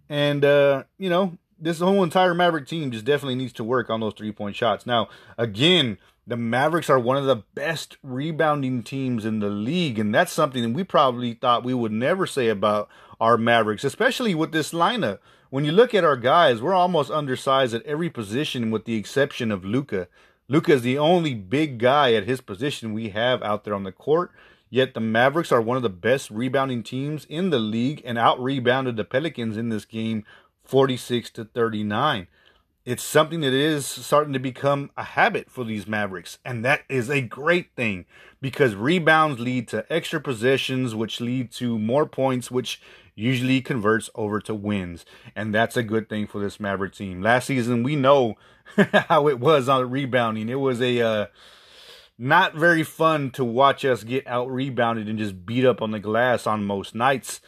And, 0.08 0.44
uh, 0.44 0.82
you 0.98 1.08
know, 1.08 1.38
this 1.62 1.78
whole 1.78 2.02
entire 2.02 2.34
Maverick 2.34 2.66
team 2.66 2.90
just 2.90 3.04
definitely 3.04 3.36
needs 3.36 3.52
to 3.54 3.64
work 3.64 3.88
on 3.88 4.00
those 4.00 4.14
three 4.14 4.32
point 4.32 4.56
shots. 4.56 4.84
Now, 4.84 5.08
again, 5.38 5.98
the 6.26 6.36
Mavericks 6.36 6.90
are 6.90 6.98
one 6.98 7.16
of 7.16 7.24
the 7.26 7.42
best 7.54 7.96
rebounding 8.02 8.82
teams 8.82 9.24
in 9.24 9.40
the 9.40 9.48
league, 9.48 9.98
and 9.98 10.14
that's 10.14 10.32
something 10.32 10.62
that 10.62 10.72
we 10.72 10.84
probably 10.84 11.34
thought 11.34 11.64
we 11.64 11.74
would 11.74 11.92
never 11.92 12.26
say 12.26 12.48
about 12.48 12.88
our 13.20 13.36
Mavericks, 13.36 13.84
especially 13.84 14.34
with 14.34 14.52
this 14.52 14.72
lineup. 14.72 15.18
When 15.50 15.64
you 15.64 15.72
look 15.72 15.94
at 15.94 16.04
our 16.04 16.16
guys, 16.16 16.62
we're 16.62 16.74
almost 16.74 17.10
undersized 17.10 17.74
at 17.74 17.84
every 17.84 18.08
position 18.08 18.70
with 18.70 18.84
the 18.84 18.96
exception 18.96 19.50
of 19.50 19.64
Luka. 19.64 20.08
Luka 20.48 20.72
is 20.72 20.82
the 20.82 20.98
only 20.98 21.34
big 21.34 21.78
guy 21.78 22.14
at 22.14 22.26
his 22.26 22.40
position 22.40 22.92
we 22.92 23.10
have 23.10 23.42
out 23.42 23.64
there 23.64 23.74
on 23.74 23.84
the 23.84 23.92
court. 23.92 24.32
Yet 24.70 24.94
the 24.94 25.00
Mavericks 25.00 25.52
are 25.52 25.60
one 25.60 25.76
of 25.76 25.82
the 25.82 25.90
best 25.90 26.30
rebounding 26.30 26.82
teams 26.82 27.26
in 27.26 27.50
the 27.50 27.58
league 27.58 28.00
and 28.06 28.16
out 28.16 28.42
rebounded 28.42 28.96
the 28.96 29.04
Pelicans 29.04 29.58
in 29.58 29.68
this 29.68 29.84
game 29.84 30.24
46 30.64 31.30
to 31.30 31.44
39 31.44 32.28
it's 32.84 33.04
something 33.04 33.42
that 33.42 33.52
is 33.52 33.86
starting 33.86 34.32
to 34.32 34.40
become 34.40 34.90
a 34.96 35.04
habit 35.04 35.48
for 35.48 35.62
these 35.64 35.86
Mavericks. 35.86 36.38
And 36.44 36.64
that 36.64 36.82
is 36.88 37.08
a 37.08 37.20
great 37.20 37.74
thing 37.76 38.06
because 38.40 38.74
rebounds 38.74 39.38
lead 39.38 39.68
to 39.68 39.90
extra 39.92 40.20
possessions, 40.20 40.94
which 40.94 41.20
lead 41.20 41.52
to 41.52 41.78
more 41.78 42.06
points, 42.06 42.50
which 42.50 42.82
usually 43.14 43.60
converts 43.60 44.10
over 44.16 44.40
to 44.40 44.54
wins. 44.54 45.04
And 45.36 45.54
that's 45.54 45.76
a 45.76 45.82
good 45.84 46.08
thing 46.08 46.26
for 46.26 46.40
this 46.40 46.58
Maverick 46.58 46.94
team. 46.94 47.22
Last 47.22 47.46
season, 47.46 47.84
we 47.84 47.94
know 47.94 48.34
how 48.92 49.28
it 49.28 49.38
was 49.38 49.68
on 49.68 49.88
rebounding. 49.88 50.48
It 50.48 50.60
was 50.60 50.80
a. 50.80 51.00
Uh, 51.00 51.26
not 52.18 52.54
very 52.54 52.84
fun 52.84 53.30
to 53.32 53.44
watch 53.44 53.84
us 53.84 54.04
get 54.04 54.24
out 54.28 54.48
rebounded 54.48 55.08
and 55.08 55.18
just 55.18 55.44
beat 55.44 55.64
up 55.64 55.82
on 55.82 55.90
the 55.90 55.98
glass 55.98 56.46
on 56.46 56.62
most 56.62 56.94
nights 56.94 57.40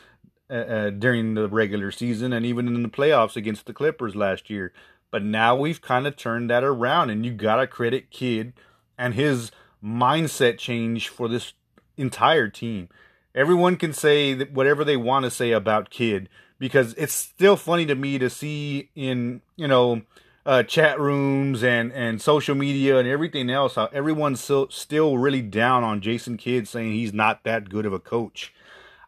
uh, 0.51 0.55
uh, 0.55 0.91
during 0.91 1.35
the 1.35 1.49
regular 1.49 1.91
season 1.91 2.33
and 2.33 2.45
even 2.45 2.69
in 2.69 2.83
the 2.83 2.89
playoffs 2.89 3.37
against 3.37 3.67
the 3.67 3.73
Clippers 3.73 4.15
last 4.15 4.51
year. 4.51 4.73
But 5.11 5.23
now 5.23 5.55
we've 5.57 5.81
kind 5.81 6.07
of 6.07 6.17
turned 6.17 6.51
that 6.51 6.65
around, 6.65 7.11
and 7.11 7.25
you 7.25 7.33
got 7.33 7.57
to 7.57 7.67
credit 7.67 8.11
Kidd 8.11 8.53
and 8.99 9.15
his 9.15 9.53
mindset 9.83 10.59
change 10.59 11.09
for 11.09 11.29
this 11.29 11.53
entire 11.97 12.49
team. 12.49 12.89
Everyone 13.35 13.77
can 13.77 13.93
say 13.93 14.35
whatever 14.45 14.85
they 14.85 14.97
want 14.97 15.25
to 15.25 15.31
say 15.31 15.53
about 15.53 15.91
Kidd 15.91 16.29
because 16.59 16.95
it's 16.95 17.13
still 17.13 17.57
funny 17.57 17.87
to 17.87 17.95
me 17.95 18.19
to 18.19 18.31
see 18.31 18.91
in, 18.95 19.43
you 19.57 19.69
know, 19.69 20.03
uh, 20.47 20.63
chat 20.63 21.01
rooms 21.01 21.63
and, 21.63 21.93
and 21.93 22.21
social 22.21 22.55
media 22.55 22.99
and 22.99 23.09
everything 23.09 23.49
else 23.49 23.77
how 23.77 23.89
everyone's 23.93 24.41
so, 24.41 24.69
still 24.69 25.17
really 25.17 25.43
down 25.43 25.83
on 25.83 26.01
Jason 26.01 26.37
Kidd 26.37 26.69
saying 26.69 26.93
he's 26.93 27.13
not 27.13 27.45
that 27.45 27.71
good 27.71 27.87
of 27.87 27.93
a 27.93 27.99
coach. 27.99 28.53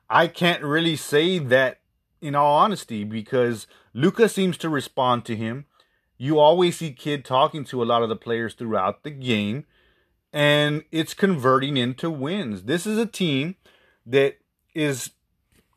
I 0.09 0.29
can't 0.29 0.62
really 0.62 0.97
say 0.97 1.38
that 1.38 1.81
in 2.21 2.35
all 2.35 2.57
honesty 2.59 3.05
because 3.05 3.66
Luka 3.92 4.29
seems 4.29 4.57
to 4.59 4.69
respond 4.69 5.25
to 5.27 5.37
him 5.37 5.66
you 6.19 6.38
always 6.38 6.79
see 6.79 6.92
Kidd 6.92 7.25
talking 7.25 7.64
to 7.64 7.83
a 7.83 7.85
lot 7.85 8.03
of 8.03 8.09
the 8.09 8.16
players 8.16 8.55
throughout 8.55 9.03
the 9.03 9.11
game, 9.11 9.66
and 10.33 10.85
it's 10.90 11.14
converting 11.14 11.77
into 11.77 12.11
wins. 12.11 12.62
This 12.62 12.87
is 12.87 12.99
a 12.99 13.07
team 13.07 13.57
that 14.07 14.38
is 14.75 15.11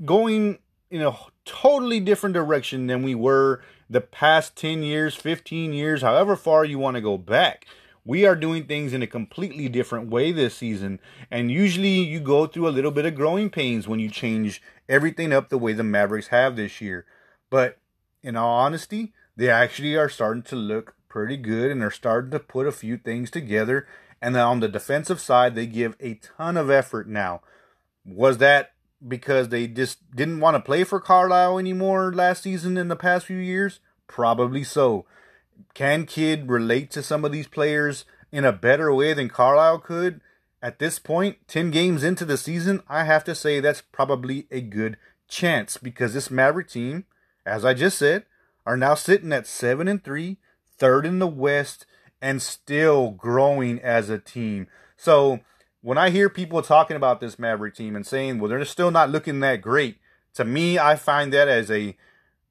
going 0.05 0.59
in 0.89 1.01
a 1.01 1.15
totally 1.45 1.99
different 1.99 2.33
direction 2.33 2.87
than 2.87 3.03
we 3.03 3.15
were 3.15 3.61
the 3.89 4.01
past 4.01 4.55
10 4.55 4.83
years, 4.83 5.15
15 5.15 5.73
years, 5.73 6.01
however 6.01 6.35
far 6.35 6.63
you 6.63 6.79
want 6.79 6.95
to 6.95 7.01
go 7.01 7.17
back. 7.17 7.65
We 8.09 8.25
are 8.25 8.35
doing 8.35 8.63
things 8.63 8.91
in 8.91 9.03
a 9.03 9.07
completely 9.07 9.69
different 9.69 10.09
way 10.09 10.31
this 10.31 10.55
season. 10.55 10.99
And 11.29 11.51
usually 11.51 11.99
you 11.99 12.19
go 12.19 12.47
through 12.47 12.67
a 12.67 12.73
little 12.73 12.89
bit 12.89 13.05
of 13.05 13.13
growing 13.13 13.51
pains 13.51 13.87
when 13.87 13.99
you 13.99 14.09
change 14.09 14.63
everything 14.89 15.31
up 15.31 15.49
the 15.49 15.59
way 15.59 15.73
the 15.73 15.83
Mavericks 15.83 16.29
have 16.29 16.55
this 16.55 16.81
year. 16.81 17.05
But 17.51 17.77
in 18.23 18.35
all 18.35 18.61
honesty, 18.61 19.13
they 19.35 19.47
actually 19.47 19.95
are 19.95 20.09
starting 20.09 20.41
to 20.41 20.55
look 20.55 20.95
pretty 21.07 21.37
good 21.37 21.69
and 21.69 21.83
they're 21.83 21.91
starting 21.91 22.31
to 22.31 22.39
put 22.39 22.65
a 22.65 22.71
few 22.71 22.97
things 22.97 23.29
together. 23.29 23.87
And 24.19 24.33
then 24.33 24.41
on 24.41 24.59
the 24.59 24.67
defensive 24.67 25.19
side, 25.19 25.53
they 25.53 25.67
give 25.67 25.95
a 25.99 26.15
ton 26.15 26.57
of 26.57 26.71
effort 26.71 27.07
now. 27.07 27.41
Was 28.03 28.39
that 28.39 28.71
because 29.07 29.49
they 29.49 29.67
just 29.67 30.15
didn't 30.15 30.39
want 30.39 30.55
to 30.55 30.61
play 30.61 30.83
for 30.83 30.99
Carlisle 30.99 31.59
anymore 31.59 32.11
last 32.11 32.41
season 32.41 32.75
in 32.75 32.87
the 32.87 32.95
past 32.95 33.27
few 33.27 33.37
years? 33.37 33.81
Probably 34.07 34.63
so. 34.63 35.05
Can 35.73 36.05
Kidd 36.05 36.49
relate 36.49 36.91
to 36.91 37.03
some 37.03 37.25
of 37.25 37.31
these 37.31 37.47
players 37.47 38.05
in 38.31 38.45
a 38.45 38.51
better 38.51 38.93
way 38.93 39.13
than 39.13 39.29
Carlisle 39.29 39.79
could? 39.79 40.21
At 40.61 40.79
this 40.79 40.99
point, 40.99 41.37
10 41.47 41.71
games 41.71 42.03
into 42.03 42.25
the 42.25 42.37
season, 42.37 42.81
I 42.89 43.05
have 43.05 43.23
to 43.25 43.35
say 43.35 43.59
that's 43.59 43.81
probably 43.81 44.47
a 44.51 44.61
good 44.61 44.97
chance 45.27 45.77
because 45.77 46.13
this 46.13 46.29
Maverick 46.29 46.69
team, 46.69 47.05
as 47.45 47.63
I 47.63 47.73
just 47.73 47.97
said, 47.97 48.25
are 48.65 48.75
now 48.75 48.93
sitting 48.93 49.31
at 49.31 49.47
7 49.47 49.87
and 49.87 50.03
3, 50.03 50.37
third 50.77 51.05
in 51.05 51.19
the 51.19 51.27
West 51.27 51.85
and 52.21 52.41
still 52.41 53.11
growing 53.11 53.79
as 53.79 54.09
a 54.09 54.19
team. 54.19 54.67
So, 54.97 55.39
when 55.81 55.97
I 55.97 56.09
hear 56.09 56.29
people 56.29 56.61
talking 56.61 56.97
about 56.97 57.21
this 57.21 57.39
Maverick 57.39 57.73
team 57.73 57.95
and 57.95 58.05
saying, 58.05 58.39
well, 58.39 58.49
they're 58.49 58.65
still 58.65 58.91
not 58.91 59.09
looking 59.09 59.39
that 59.39 59.61
great, 59.61 59.97
to 60.33 60.43
me, 60.43 60.77
I 60.77 60.95
find 60.95 61.31
that 61.33 61.47
as 61.47 61.71
a 61.71 61.95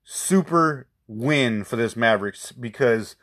super 0.03 0.88
win 1.09 1.65
for 1.65 1.77
this 1.77 1.97
Mavericks 1.97 2.53
because 2.53 3.17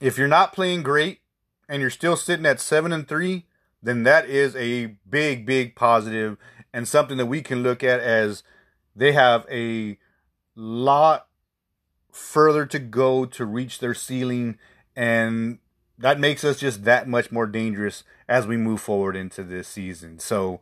if 0.00 0.18
you're 0.18 0.28
not 0.28 0.52
playing 0.52 0.82
great 0.82 1.20
and 1.68 1.80
you're 1.80 1.90
still 1.90 2.16
sitting 2.16 2.44
at 2.44 2.60
7 2.60 2.92
and 2.92 3.08
3, 3.08 3.46
then 3.82 4.02
that 4.02 4.28
is 4.28 4.54
a 4.56 4.96
big, 5.08 5.46
big 5.46 5.76
positive 5.76 6.36
and 6.72 6.86
something 6.86 7.16
that 7.16 7.26
we 7.26 7.40
can 7.40 7.62
look 7.62 7.82
at 7.82 8.00
as 8.00 8.42
they 8.94 9.12
have 9.12 9.46
a 9.50 9.96
lot 10.54 11.28
further 12.12 12.66
to 12.66 12.78
go 12.78 13.24
to 13.24 13.46
reach 13.46 13.78
their 13.78 13.94
ceiling 13.94 14.58
and 14.96 15.58
that 16.00 16.18
makes 16.18 16.44
us 16.44 16.58
just 16.58 16.84
that 16.84 17.06
much 17.06 17.30
more 17.30 17.46
dangerous 17.46 18.04
as 18.28 18.46
we 18.46 18.56
move 18.56 18.80
forward 18.80 19.14
into 19.14 19.42
this 19.42 19.68
season. 19.68 20.18
So, 20.18 20.60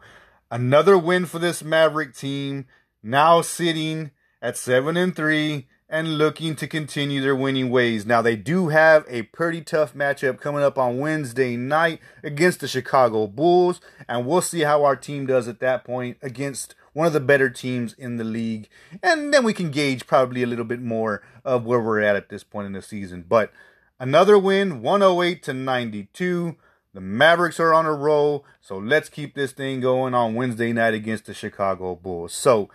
another 0.51 0.99
win 0.99 1.27
for 1.27 1.39
this 1.39 1.63
Maverick 1.63 2.15
team, 2.15 2.67
now 3.03 3.41
sitting 3.41 4.11
at 4.43 4.57
7 4.57 4.97
and 4.97 5.15
3 5.15 5.67
and 5.89 6.19
looking 6.19 6.55
to 6.57 6.67
continue 6.67 7.21
their 7.21 7.35
winning 7.35 7.71
ways. 7.71 8.05
Now, 8.05 8.21
they 8.21 8.37
do 8.37 8.69
have 8.69 9.05
a 9.09 9.23
pretty 9.23 9.63
tough 9.63 9.95
matchup 9.95 10.39
coming 10.39 10.63
up 10.63 10.77
on 10.77 10.99
Wednesday 10.99 11.57
night 11.57 12.01
against 12.23 12.61
the 12.61 12.69
Chicago 12.69 13.27
Bulls, 13.27 13.81
and 14.07 14.27
we'll 14.27 14.43
see 14.43 14.61
how 14.61 14.85
our 14.85 14.97
team 14.97 15.27
does 15.27 15.49
at 15.49 15.61
that 15.61 15.85
point 15.85 16.19
against 16.21 16.75
one 16.93 17.07
of 17.07 17.13
the 17.13 17.21
better 17.21 17.49
teams 17.49 17.95
in 17.95 18.17
the 18.17 18.25
league. 18.25 18.69
And 19.03 19.33
then 19.33 19.45
we 19.45 19.55
can 19.55 19.71
gauge 19.71 20.07
probably 20.07 20.43
a 20.43 20.47
little 20.47 20.65
bit 20.65 20.83
more 20.83 21.23
of 21.45 21.65
where 21.65 21.81
we're 21.81 22.01
at 22.01 22.17
at 22.17 22.29
this 22.29 22.45
point 22.45 22.67
in 22.67 22.73
the 22.73 22.83
season. 22.83 23.25
But 23.27 23.51
another 23.99 24.39
win, 24.39 24.83
108 24.83 25.43
to 25.45 25.55
92. 25.55 26.57
The 26.95 27.01
Mavericks 27.01 27.61
are 27.61 27.73
on 27.73 27.87
a 27.87 27.93
roll, 27.93 28.45
so 28.61 28.77
let's 28.77 29.09
keep 29.09 29.35
this 29.35 29.53
thing 29.53 29.81
going 29.81 30.15
on 30.15 30.35
Wednesday 30.35 30.73
night 30.73 30.95
against 30.95 31.27
the 31.27 31.35
Chicago 31.35 31.95
Bulls. 31.95 32.33
So 32.33 32.69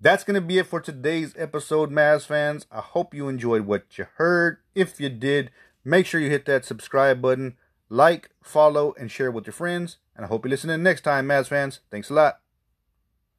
that's 0.00 0.24
going 0.24 0.34
to 0.34 0.40
be 0.40 0.58
it 0.58 0.66
for 0.66 0.80
today's 0.80 1.34
episode, 1.36 1.90
Mavs 1.90 2.26
fans. 2.26 2.66
I 2.70 2.80
hope 2.80 3.14
you 3.14 3.28
enjoyed 3.28 3.62
what 3.62 3.98
you 3.98 4.06
heard. 4.16 4.58
If 4.74 4.98
you 4.98 5.08
did, 5.08 5.50
make 5.84 6.06
sure 6.06 6.20
you 6.20 6.30
hit 6.30 6.46
that 6.46 6.64
subscribe 6.64 7.20
button, 7.20 7.56
like, 7.88 8.30
follow, 8.42 8.94
and 8.98 9.10
share 9.10 9.30
with 9.30 9.46
your 9.46 9.52
friends. 9.52 9.98
And 10.16 10.24
I 10.24 10.28
hope 10.28 10.44
you 10.44 10.50
listen 10.50 10.70
in 10.70 10.82
next 10.82 11.02
time, 11.02 11.28
Mavs 11.28 11.48
fans. 11.48 11.80
Thanks 11.90 12.10
a 12.10 12.14
lot. 12.14 12.40